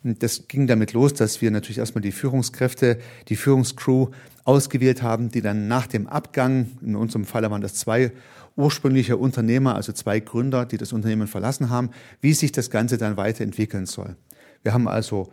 Das 0.03 0.47
ging 0.49 0.67
damit 0.67 0.93
los, 0.93 1.15
dass 1.15 1.41
wir 1.43 1.51
natürlich 1.51 1.79
erstmal 1.79 2.03
die 2.03 2.13
Führungskräfte, 2.13 2.99
die 3.29 3.37
Führungscrew 3.37 4.09
ausgewählt 4.45 5.03
haben, 5.03 5.29
die 5.31 5.43
dann 5.43 5.69
nach 5.69 5.87
dem 5.87 6.07
Abgang, 6.07 6.69
in 6.81 6.97
unserem 6.97 7.25
Fall 7.25 7.49
waren 7.51 7.61
das 7.61 7.75
zwei 7.75 8.13
ursprüngliche 8.57 9.17
Unternehmer, 9.17 9.75
also 9.75 9.93
zwei 9.93 10.21
Gründer, 10.21 10.67
die 10.67 10.79
das 10.79 10.93
Unternehmen 10.93 11.29
verlassen 11.29 11.71
haben, 11.71 11.91
wie 12.21 12.33
sich 12.33 12.53
das 12.53 12.71
Ganze 12.71 12.99
dann 12.99 13.17
weiterentwickeln 13.17 13.87
soll. 13.87 14.17
Wir 14.63 14.73
haben 14.73 14.89
also 14.89 15.33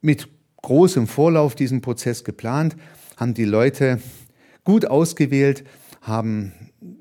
mit 0.00 0.28
großem 0.62 1.06
Vorlauf 1.06 1.54
diesen 1.54 1.80
Prozess 1.80 2.24
geplant, 2.24 2.76
haben 3.16 3.34
die 3.34 3.44
Leute 3.44 4.00
gut 4.64 4.86
ausgewählt, 4.86 5.64
haben 6.00 6.52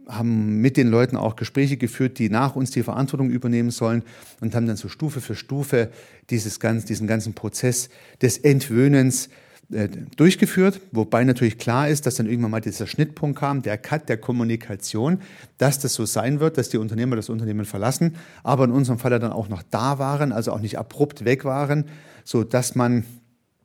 haben 0.07 0.57
mit 0.61 0.77
den 0.77 0.89
Leuten 0.89 1.17
auch 1.17 1.35
Gespräche 1.35 1.77
geführt, 1.77 2.19
die 2.19 2.29
nach 2.29 2.55
uns 2.55 2.71
die 2.71 2.83
Verantwortung 2.83 3.29
übernehmen 3.29 3.71
sollen 3.71 4.03
und 4.39 4.55
haben 4.55 4.67
dann 4.67 4.77
so 4.77 4.89
Stufe 4.89 5.21
für 5.21 5.35
Stufe 5.35 5.89
dieses 6.29 6.59
ganz, 6.59 6.85
diesen 6.85 7.07
ganzen 7.07 7.33
Prozess 7.33 7.89
des 8.21 8.37
Entwöhnens 8.37 9.29
äh, 9.71 9.87
durchgeführt, 10.17 10.81
wobei 10.91 11.23
natürlich 11.23 11.57
klar 11.57 11.87
ist, 11.87 12.05
dass 12.05 12.15
dann 12.15 12.25
irgendwann 12.25 12.51
mal 12.51 12.61
dieser 12.61 12.87
Schnittpunkt 12.87 13.39
kam, 13.39 13.61
der 13.61 13.77
Cut 13.77 14.09
der 14.09 14.17
Kommunikation, 14.17 15.21
dass 15.57 15.79
das 15.79 15.93
so 15.93 16.05
sein 16.05 16.41
wird, 16.41 16.57
dass 16.57 16.69
die 16.69 16.77
Unternehmer 16.77 17.15
das 17.15 17.29
Unternehmen 17.29 17.65
verlassen, 17.65 18.17
aber 18.43 18.65
in 18.65 18.71
unserem 18.71 18.99
Fall 18.99 19.17
dann 19.17 19.31
auch 19.31 19.47
noch 19.47 19.63
da 19.63 19.97
waren, 19.97 20.33
also 20.33 20.51
auch 20.51 20.59
nicht 20.59 20.77
abrupt 20.77 21.23
weg 21.23 21.45
waren, 21.45 21.85
so 22.25 22.43
dass 22.43 22.75
man 22.75 23.05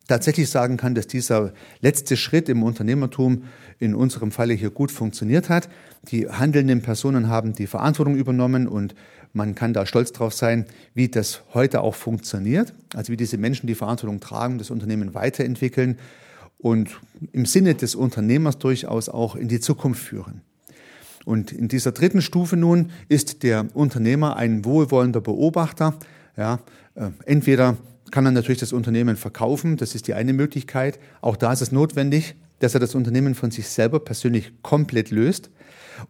tatsächlich 0.08 0.50
sagen 0.50 0.76
kann, 0.76 0.94
dass 0.94 1.06
dieser 1.06 1.52
letzte 1.80 2.16
Schritt 2.16 2.48
im 2.48 2.62
Unternehmertum 2.62 3.44
in 3.78 3.94
unserem 3.94 4.30
Falle 4.30 4.54
hier 4.54 4.70
gut 4.70 4.90
funktioniert 4.90 5.48
hat. 5.48 5.68
Die 6.10 6.28
handelnden 6.28 6.82
Personen 6.82 7.28
haben 7.28 7.52
die 7.52 7.66
Verantwortung 7.66 8.16
übernommen 8.16 8.68
und 8.68 8.94
man 9.32 9.54
kann 9.54 9.74
da 9.74 9.84
stolz 9.84 10.12
drauf 10.12 10.32
sein, 10.32 10.64
wie 10.94 11.08
das 11.08 11.42
heute 11.52 11.82
auch 11.82 11.94
funktioniert. 11.94 12.72
Also 12.94 13.12
wie 13.12 13.16
diese 13.16 13.36
Menschen 13.36 13.66
die 13.66 13.74
Verantwortung 13.74 14.20
tragen, 14.20 14.58
das 14.58 14.70
Unternehmen 14.70 15.14
weiterentwickeln 15.14 15.98
und 16.58 17.00
im 17.32 17.44
Sinne 17.44 17.74
des 17.74 17.94
Unternehmers 17.94 18.58
durchaus 18.58 19.08
auch 19.08 19.36
in 19.36 19.48
die 19.48 19.60
Zukunft 19.60 20.02
führen. 20.02 20.40
Und 21.26 21.52
in 21.52 21.68
dieser 21.68 21.92
dritten 21.92 22.22
Stufe 22.22 22.56
nun 22.56 22.92
ist 23.08 23.42
der 23.42 23.66
Unternehmer 23.74 24.36
ein 24.36 24.64
wohlwollender 24.64 25.20
Beobachter. 25.20 25.94
Ja, 26.36 26.60
äh, 26.94 27.10
entweder 27.24 27.76
kann 28.10 28.24
er 28.26 28.32
natürlich 28.32 28.60
das 28.60 28.72
Unternehmen 28.72 29.16
verkaufen, 29.16 29.76
das 29.76 29.94
ist 29.94 30.06
die 30.06 30.14
eine 30.14 30.32
Möglichkeit. 30.32 30.98
Auch 31.20 31.36
da 31.36 31.52
ist 31.52 31.60
es 31.60 31.72
notwendig, 31.72 32.36
dass 32.60 32.74
er 32.74 32.80
das 32.80 32.94
Unternehmen 32.94 33.34
von 33.34 33.50
sich 33.50 33.68
selber 33.68 34.00
persönlich 34.00 34.52
komplett 34.62 35.10
löst. 35.10 35.50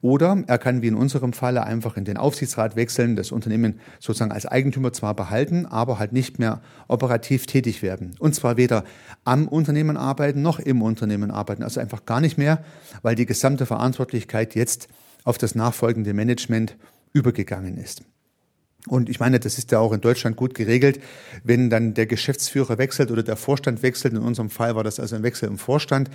Oder 0.01 0.43
er 0.47 0.59
kann 0.59 0.83
wie 0.83 0.89
in 0.89 0.95
unserem 0.95 1.33
Falle 1.33 1.65
einfach 1.65 1.97
in 1.97 2.05
den 2.05 2.17
Aufsichtsrat 2.17 2.75
wechseln, 2.75 3.15
das 3.15 3.31
Unternehmen 3.31 3.79
sozusagen 4.01 4.33
als 4.33 4.47
Eigentümer 4.47 4.93
zwar 4.93 5.15
behalten, 5.15 5.65
aber 5.67 5.99
halt 5.99 6.13
nicht 6.13 6.39
mehr 6.39 6.61
operativ 6.89 7.47
tätig 7.47 7.83
werden. 7.83 8.15
Und 8.19 8.35
zwar 8.35 8.57
weder 8.57 8.85
am 9.25 9.47
Unternehmen 9.47 9.97
arbeiten 9.97 10.43
noch 10.43 10.59
im 10.59 10.83
Unternehmen 10.83 11.31
arbeiten. 11.31 11.63
Also 11.63 11.81
einfach 11.81 12.05
gar 12.05 12.21
nicht 12.21 12.37
mehr, 12.37 12.65
weil 13.03 13.15
die 13.15 13.27
gesamte 13.27 13.65
Verantwortlichkeit 13.65 14.55
jetzt 14.55 14.89
auf 15.25 15.39
das 15.39 15.55
nachfolgende 15.55 16.15
Management 16.15 16.77
übergegangen 17.13 17.79
ist. 17.79 18.03
Und 18.87 19.09
ich 19.09 19.21
meine, 19.21 19.41
das 19.41 19.59
ist 19.59 19.73
ja 19.73 19.79
auch 19.79 19.93
in 19.93 20.01
Deutschland 20.01 20.37
gut 20.37 20.55
geregelt, 20.55 21.01
wenn 21.43 21.71
dann 21.71 21.95
der 21.95 22.07
Geschäftsführer 22.07 22.79
wechselt 22.79 23.11
oder 23.11 23.23
der 23.23 23.37
Vorstand 23.37 23.83
wechselt. 23.83 24.15
In 24.15 24.21
unserem 24.21 24.51
Fall 24.51 24.77
war 24.77 24.85
das 24.85 25.01
also 25.01 25.17
ein 25.17 25.23
Wechsel 25.23 25.49
im 25.49 25.59
Vorstand. 25.59 26.11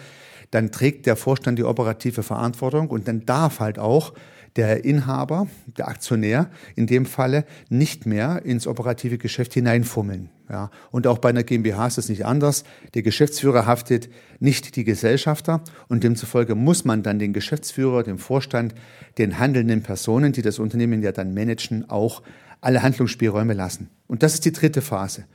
Dann 0.51 0.71
trägt 0.71 1.05
der 1.05 1.15
Vorstand 1.15 1.59
die 1.59 1.63
operative 1.63 2.23
Verantwortung 2.23 2.89
und 2.89 3.07
dann 3.07 3.25
darf 3.25 3.59
halt 3.59 3.79
auch 3.79 4.13
der 4.55 4.83
Inhaber, 4.83 5.47
der 5.77 5.87
Aktionär 5.87 6.49
in 6.75 6.87
dem 6.87 7.05
Falle 7.05 7.45
nicht 7.69 8.05
mehr 8.05 8.41
ins 8.43 8.67
operative 8.67 9.17
Geschäft 9.17 9.53
hineinfummeln. 9.53 10.29
Ja, 10.49 10.69
und 10.91 11.07
auch 11.07 11.19
bei 11.19 11.29
einer 11.29 11.43
GmbH 11.43 11.87
ist 11.87 11.97
es 11.97 12.09
nicht 12.09 12.25
anders. 12.25 12.65
Der 12.93 13.03
Geschäftsführer 13.03 13.65
haftet 13.65 14.09
nicht 14.39 14.75
die 14.75 14.83
Gesellschafter 14.83 15.63
und 15.87 16.03
demzufolge 16.03 16.55
muss 16.55 16.83
man 16.83 17.03
dann 17.03 17.19
den 17.19 17.31
Geschäftsführer, 17.31 18.03
den 18.03 18.17
Vorstand, 18.17 18.75
den 19.17 19.39
handelnden 19.39 19.83
Personen, 19.83 20.33
die 20.33 20.41
das 20.41 20.59
Unternehmen 20.59 21.01
ja 21.01 21.13
dann 21.13 21.33
managen, 21.33 21.89
auch 21.89 22.21
alle 22.61 22.83
Handlungsspielräume 22.83 23.53
lassen. 23.53 23.89
Und 24.07 24.23
das 24.23 24.35
ist 24.35 24.45
die 24.45 24.51
dritte 24.51 24.81
Phase. 24.81 25.25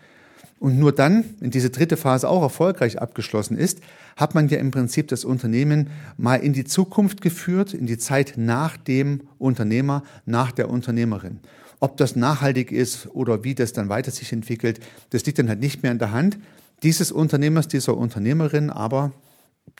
Und 0.59 0.79
nur 0.79 0.93
dann, 0.93 1.25
wenn 1.41 1.51
diese 1.51 1.69
dritte 1.69 1.99
Phase 1.99 2.29
auch 2.29 2.43
erfolgreich 2.43 3.01
abgeschlossen 3.01 3.59
ist, 3.59 3.81
hat 4.17 4.35
man 4.35 4.49
ja 4.49 4.59
im 4.59 4.71
Prinzip 4.71 5.09
das 5.09 5.25
Unternehmen 5.25 5.91
mal 6.17 6.37
in 6.37 6.55
die 6.55 6.65
Zukunft 6.65 7.21
geführt, 7.21 7.75
in 7.75 7.87
die 7.87 7.99
Zeit 7.99 8.35
nach 8.37 8.79
dem 8.79 9.23
Unternehmer, 9.39 10.03
nach 10.25 10.53
der 10.53 10.71
Unternehmerin. 10.71 11.41
Ob 11.79 11.99
das 11.99 12.17
nachhaltig 12.17 12.73
ist 12.73 13.09
oder 13.13 13.45
wie 13.45 13.55
das 13.55 13.75
dann 13.75 13.91
weiter 13.91 14.11
sich 14.11 14.33
entwickelt, 14.33 14.81
das 15.11 15.27
liegt 15.27 15.39
dann 15.39 15.51
halt 15.51 15.61
nicht 15.61 15.83
mehr 15.83 15.93
in 15.93 15.99
der 15.99 16.13
Hand 16.13 16.39
dieses 16.83 17.13
Unternehmers, 17.13 17.69
dieser 17.69 17.97
Unternehmerin, 17.97 18.71
aber 18.71 19.13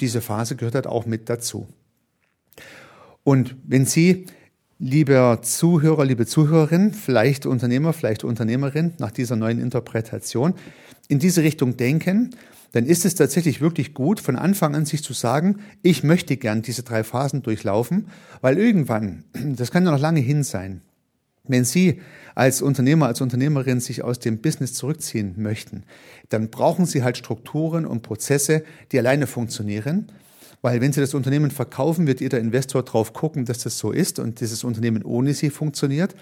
diese 0.01 0.21
Phase 0.21 0.57
gehört 0.57 0.75
halt 0.75 0.87
auch 0.87 1.07
mit 1.07 1.29
dazu. 1.31 1.67
Und 3.25 3.57
wenn 3.65 3.87
Sie 3.87 4.27
Lieber 4.79 5.41
Zuhörer, 5.41 6.05
liebe 6.05 6.27
Zuhörerin, 6.27 6.93
vielleicht 6.93 7.47
Unternehmer, 7.47 7.95
vielleicht 7.95 8.25
Unternehmerin, 8.25 8.93
nach 8.99 9.11
dieser 9.11 9.35
neuen 9.35 9.59
Interpretation, 9.59 10.53
in 11.09 11.19
diese 11.19 11.43
Richtung 11.43 11.79
denken, 11.79 12.37
dann 12.73 12.85
ist 12.85 13.07
es 13.07 13.15
tatsächlich 13.15 13.63
wirklich 13.63 13.95
gut, 13.95 14.21
von 14.21 14.37
Anfang 14.37 14.75
an 14.75 14.85
sich 14.85 15.03
zu 15.03 15.15
sagen, 15.15 15.61
ich 15.83 16.05
möchte 16.05 16.37
gern 16.37 16.61
diese 16.61 16.83
drei 16.83 17.05
Phasen 17.05 17.43
durchlaufen, 17.43 18.09
weil 18.43 18.59
irgendwann, 18.59 19.25
das 19.33 19.71
kann 19.71 19.87
ja 19.87 19.93
noch 19.93 20.01
lange 20.01 20.21
hin 20.21 20.43
sein, 20.43 20.83
wenn 21.49 21.65
Sie 21.65 22.03
als 22.35 22.61
Unternehmer, 22.61 23.07
als 23.07 23.23
Unternehmerin 23.23 23.81
sich 23.81 24.05
aus 24.05 24.19
dem 24.19 24.43
Business 24.43 24.75
zurückziehen 24.75 25.37
möchten, 25.39 25.85
dann 26.29 26.51
brauchen 26.51 26.85
Sie 26.85 27.03
halt 27.03 27.17
Strukturen 27.17 27.87
und 27.87 28.03
Prozesse, 28.03 28.63
die 28.93 28.99
alleine 28.99 29.27
funktionieren 29.27 30.13
weil 30.63 30.81
wenn 30.81 30.93
Sie 30.93 31.01
das 31.01 31.15
Unternehmen 31.15 31.51
verkaufen, 31.51 32.07
wird 32.07 32.21
jeder 32.21 32.39
Investor 32.39 32.83
darauf 32.83 33.13
gucken, 33.13 33.45
dass 33.45 33.59
das 33.59 33.79
so 33.79 33.93
ist 33.93 34.19
und 34.19 34.41
dieses 34.41 34.65
Unternehmen 34.65 35.03
ohne 35.03 35.35
Sie 35.35 35.51
funktioniert. 35.51 36.15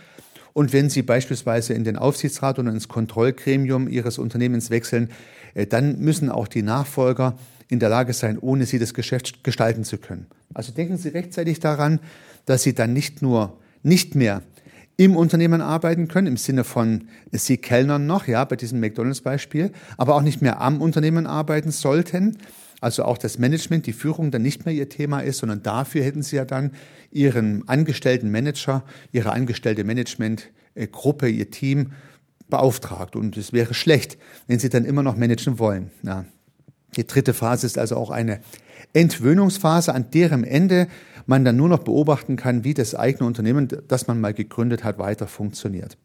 Und 0.52 0.72
wenn 0.72 0.88
Sie 0.88 1.02
beispielsweise 1.02 1.74
in 1.74 1.84
den 1.84 1.96
Aufsichtsrat 1.96 2.58
oder 2.58 2.70
ins 2.70 2.88
Kontrollgremium 2.88 3.88
Ihres 3.88 4.18
Unternehmens 4.18 4.70
wechseln, 4.70 5.10
äh, 5.54 5.66
dann 5.66 5.98
müssen 5.98 6.30
auch 6.30 6.48
die 6.48 6.62
Nachfolger 6.62 7.36
in 7.68 7.80
der 7.80 7.88
Lage 7.88 8.12
sein, 8.12 8.38
ohne 8.38 8.66
Sie 8.66 8.78
das 8.78 8.94
Geschäft 8.94 9.42
gestalten 9.42 9.84
zu 9.84 9.98
können. 9.98 10.26
Also 10.52 10.72
denken 10.72 10.96
Sie 10.96 11.08
rechtzeitig 11.08 11.60
daran, 11.60 12.00
dass 12.46 12.62
Sie 12.62 12.74
dann 12.74 12.92
nicht 12.92 13.22
nur 13.22 13.58
nicht 13.82 14.14
mehr 14.14 14.42
im 14.96 15.16
Unternehmen 15.16 15.60
arbeiten 15.60 16.06
können, 16.06 16.28
im 16.28 16.36
Sinne 16.36 16.62
von, 16.62 17.08
Sie 17.32 17.56
kellnern 17.56 18.06
noch, 18.06 18.28
ja, 18.28 18.44
bei 18.44 18.56
diesem 18.56 18.78
McDonalds-Beispiel, 18.80 19.72
aber 19.96 20.14
auch 20.14 20.22
nicht 20.22 20.40
mehr 20.40 20.60
am 20.60 20.80
Unternehmen 20.80 21.26
arbeiten 21.26 21.72
sollten, 21.72 22.38
also 22.84 23.04
auch 23.04 23.18
das 23.18 23.38
Management, 23.38 23.86
die 23.86 23.92
Führung 23.92 24.30
dann 24.30 24.42
nicht 24.42 24.66
mehr 24.66 24.74
ihr 24.74 24.88
Thema 24.88 25.20
ist, 25.20 25.38
sondern 25.38 25.62
dafür 25.62 26.04
hätten 26.04 26.22
sie 26.22 26.36
ja 26.36 26.44
dann 26.44 26.72
ihren 27.10 27.66
angestellten 27.68 28.30
Manager, 28.30 28.84
ihre 29.10 29.32
angestellte 29.32 29.84
Managementgruppe, 29.84 31.28
ihr 31.28 31.50
Team 31.50 31.92
beauftragt. 32.48 33.16
Und 33.16 33.36
es 33.36 33.52
wäre 33.52 33.74
schlecht, 33.74 34.18
wenn 34.46 34.58
sie 34.58 34.68
dann 34.68 34.84
immer 34.84 35.02
noch 35.02 35.16
managen 35.16 35.58
wollen. 35.58 35.90
Ja. 36.02 36.26
Die 36.96 37.06
dritte 37.06 37.34
Phase 37.34 37.66
ist 37.66 37.78
also 37.78 37.96
auch 37.96 38.10
eine 38.10 38.40
Entwöhnungsphase, 38.92 39.92
an 39.92 40.10
deren 40.12 40.44
Ende 40.44 40.86
man 41.26 41.44
dann 41.44 41.56
nur 41.56 41.68
noch 41.68 41.80
beobachten 41.80 42.36
kann, 42.36 42.64
wie 42.64 42.74
das 42.74 42.94
eigene 42.94 43.26
Unternehmen, 43.26 43.68
das 43.88 44.06
man 44.06 44.20
mal 44.20 44.34
gegründet 44.34 44.84
hat, 44.84 44.98
weiter 44.98 45.26
funktioniert. 45.26 45.96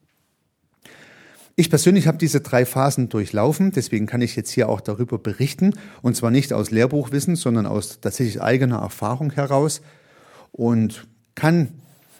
Ich 1.60 1.70
persönlich 1.70 2.08
habe 2.08 2.18
diese 2.18 2.40
drei 2.40 2.66
Phasen 2.66 3.10
durchlaufen, 3.10 3.74
deswegen 3.74 4.06
kann 4.06 4.22
ich 4.22 4.38
jetzt 4.38 4.50
hier 4.50 4.70
auch 4.70 4.80
darüber 4.80 5.18
berichten, 5.20 5.74
und 6.02 6.16
zwar 6.16 6.32
nicht 6.32 6.54
aus 6.54 6.72
Lehrbuchwissen, 6.72 7.36
sondern 7.36 7.66
aus 7.66 8.00
tatsächlich 8.00 8.42
eigener 8.42 8.78
Erfahrung 8.78 9.34
heraus. 9.34 9.82
Und 10.54 11.06
kann 11.36 11.68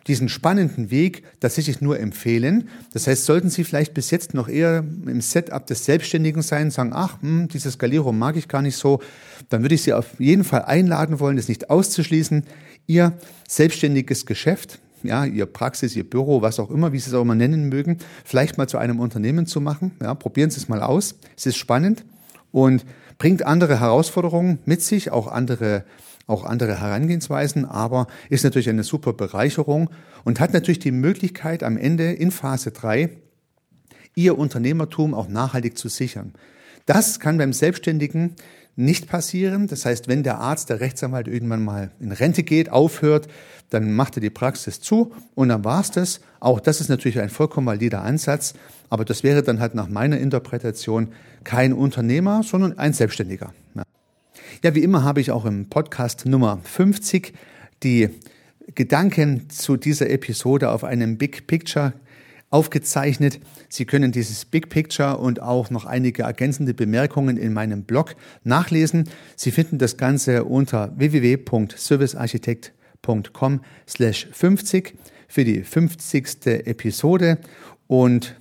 diesen 0.08 0.28
spannenden 0.28 0.92
Weg 0.92 1.24
tatsächlich 1.40 1.80
nur 1.80 2.02
empfehlen. 2.02 2.68
Das 2.92 3.08
heißt, 3.08 3.24
sollten 3.24 3.50
Sie 3.50 3.64
vielleicht 3.64 3.94
bis 3.94 4.12
jetzt 4.12 4.34
noch 4.34 4.50
eher 4.50 4.80
im 5.06 5.22
Setup 5.22 5.66
des 5.66 5.86
Selbstständigen 5.86 6.42
sein, 6.42 6.70
sagen, 6.70 6.92
ach, 6.94 7.22
hm, 7.22 7.48
dieses 7.48 7.76
Skalierung 7.76 8.20
mag 8.20 8.36
ich 8.36 8.50
gar 8.50 8.62
nicht 8.62 8.76
so, 8.76 9.00
dann 9.48 9.62
würde 9.62 9.76
ich 9.76 9.84
Sie 9.84 9.94
auf 9.94 10.20
jeden 10.20 10.44
Fall 10.44 10.64
einladen 10.64 11.22
wollen, 11.22 11.38
das 11.38 11.48
nicht 11.48 11.70
auszuschließen, 11.70 12.44
Ihr 12.88 13.14
selbstständiges 13.48 14.26
Geschäft, 14.26 14.80
ja, 15.04 15.26
Ihr 15.26 15.46
Praxis, 15.46 15.96
Ihr 15.96 16.10
Büro, 16.10 16.42
was 16.42 16.60
auch 16.60 16.70
immer, 16.70 16.92
wie 16.92 17.00
Sie 17.00 17.10
es 17.10 17.14
auch 17.14 17.22
immer 17.22 17.36
nennen 17.36 17.70
mögen, 17.70 17.98
vielleicht 18.26 18.58
mal 18.58 18.68
zu 18.68 18.78
einem 18.78 19.00
Unternehmen 19.00 19.46
zu 19.46 19.62
machen. 19.62 19.92
Ja, 20.02 20.16
probieren 20.16 20.50
Sie 20.50 20.58
es 20.58 20.70
mal 20.70 20.82
aus. 20.82 21.16
Es 21.38 21.46
ist 21.46 21.58
spannend 21.58 22.06
und 22.52 22.86
bringt 23.18 23.46
andere 23.46 23.80
Herausforderungen 23.80 24.60
mit 24.66 24.82
sich, 24.82 25.12
auch 25.12 25.28
andere, 25.28 25.84
auch 26.28 26.44
andere 26.44 26.80
Herangehensweisen, 26.80 27.66
aber 27.66 28.08
ist 28.30 28.44
natürlich 28.44 28.70
eine 28.70 28.84
super 28.84 29.14
Bereicherung 29.14 29.90
und 30.24 30.40
hat 30.40 30.54
natürlich 30.54 30.80
die 30.80 30.92
Möglichkeit, 30.92 31.64
am 31.64 31.78
Ende 31.78 32.12
in 32.12 32.32
Phase 32.32 32.72
3 32.72 33.10
Ihr 34.16 34.38
Unternehmertum 34.38 35.14
auch 35.14 35.28
nachhaltig 35.28 35.78
zu 35.78 35.88
sichern. 35.88 36.34
Das 36.86 37.20
kann 37.20 37.38
beim 37.38 37.54
Selbstständigen 37.54 38.36
nicht 38.80 39.08
passieren. 39.08 39.68
Das 39.68 39.86
heißt, 39.86 40.08
wenn 40.08 40.24
der 40.24 40.40
Arzt, 40.40 40.70
der 40.70 40.80
Rechtsanwalt 40.80 41.28
irgendwann 41.28 41.64
mal 41.64 41.92
in 42.00 42.12
Rente 42.12 42.44
geht, 42.44 42.72
aufhört, 42.72 43.28
dann 43.70 43.94
macht 43.94 44.18
er 44.18 44.22
die 44.22 44.30
Praxis 44.30 44.80
zu 44.80 45.12
und 45.36 45.50
dann 45.50 45.64
war's 45.64 45.92
das. 45.92 46.22
Auch 46.40 46.60
das 46.60 46.80
ist 46.80 46.90
natürlich 46.90 47.20
ein 47.20 47.30
vollkommen 47.30 47.68
valider 47.68 48.02
Ansatz, 48.02 48.54
aber 48.90 49.06
das 49.06 49.22
wäre 49.22 49.44
dann 49.44 49.60
halt 49.60 49.76
nach 49.76 49.90
meiner 49.90 50.18
Interpretation 50.18 51.10
kein 51.44 51.74
Unternehmer, 51.74 52.42
sondern 52.42 52.78
ein 52.78 52.94
Selbstständiger. 52.94 53.54
Ja, 54.64 54.74
wie 54.74 54.84
immer 54.84 55.04
habe 55.04 55.22
ich 55.22 55.32
auch 55.32 55.46
im 55.46 55.70
Podcast 55.70 56.26
Nummer 56.26 56.60
50 56.64 57.34
die 57.84 58.10
Gedanken 58.76 59.50
zu 59.50 59.78
dieser 59.78 60.10
Episode 60.10 60.70
auf 60.70 60.84
einem 60.84 61.18
Big 61.18 61.48
Picture 61.48 61.94
aufgezeichnet. 62.50 63.40
Sie 63.70 63.86
können 63.86 64.12
dieses 64.12 64.44
Big 64.46 64.70
Picture 64.70 65.18
und 65.18 65.42
auch 65.42 65.70
noch 65.70 65.86
einige 65.86 66.24
ergänzende 66.24 66.74
Bemerkungen 66.74 67.38
in 67.38 67.54
meinem 67.54 67.84
Blog 67.84 68.16
nachlesen. 68.44 69.08
Sie 69.36 69.52
finden 69.52 69.78
das 69.78 69.98
Ganze 69.98 70.44
unter 70.44 70.92
www.servicearchitekt.com 70.98 73.62
slash 73.88 74.28
50 74.32 74.98
für 75.28 75.44
die 75.44 75.62
50. 75.64 76.48
Episode 76.66 77.38
und 77.88 78.36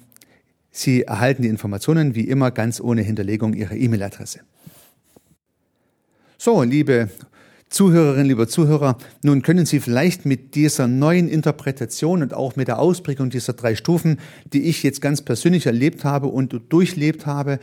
Sie 0.71 1.03
erhalten 1.03 1.43
die 1.43 1.49
Informationen 1.49 2.15
wie 2.15 2.29
immer 2.29 2.51
ganz 2.51 2.81
ohne 2.81 3.03
Hinterlegung 3.03 3.53
Ihrer 3.53 3.75
E-Mail-Adresse. 3.75 4.41
So, 6.39 6.63
liebe 6.63 7.11
Zuhörerinnen, 7.69 8.27
lieber 8.27 8.49
Zuhörer, 8.49 8.97
nun 9.23 9.43
können 9.43 9.67
Sie 9.67 9.81
vielleicht 9.81 10.25
mit 10.25 10.55
dieser 10.55 10.89
neuen 10.89 11.29
Interpretation 11.29 12.23
und 12.23 12.33
auch 12.33 12.57
mit 12.57 12.69
der 12.69 12.79
Ausprägung 12.79 13.29
dieser 13.31 13.53
drei 13.53 13.75
Stufen, 13.75 14.19
die 14.53 14.63
ich 14.63 14.83
jetzt 14.83 15.03
ganz 15.03 15.21
persönlich 15.21 15.67
erlebt 15.67 16.05
habe 16.05 16.29
und 16.29 16.59
durchlebt 16.71 17.27
habe, 17.27 17.59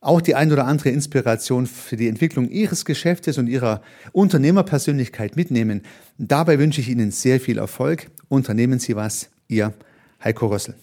auch 0.00 0.20
die 0.20 0.34
ein 0.34 0.52
oder 0.52 0.66
andere 0.66 0.90
Inspiration 0.90 1.66
für 1.66 1.96
die 1.96 2.08
Entwicklung 2.08 2.48
Ihres 2.48 2.84
Geschäftes 2.84 3.38
und 3.38 3.48
Ihrer 3.48 3.82
Unternehmerpersönlichkeit 4.12 5.36
mitnehmen. 5.36 5.82
Dabei 6.16 6.58
wünsche 6.58 6.80
ich 6.80 6.88
Ihnen 6.88 7.10
sehr 7.10 7.40
viel 7.40 7.58
Erfolg. 7.58 8.08
Unternehmen 8.28 8.78
Sie 8.78 8.96
was, 8.96 9.28
Ihr 9.48 9.74
Heiko 10.22 10.46
Rössel. 10.46 10.76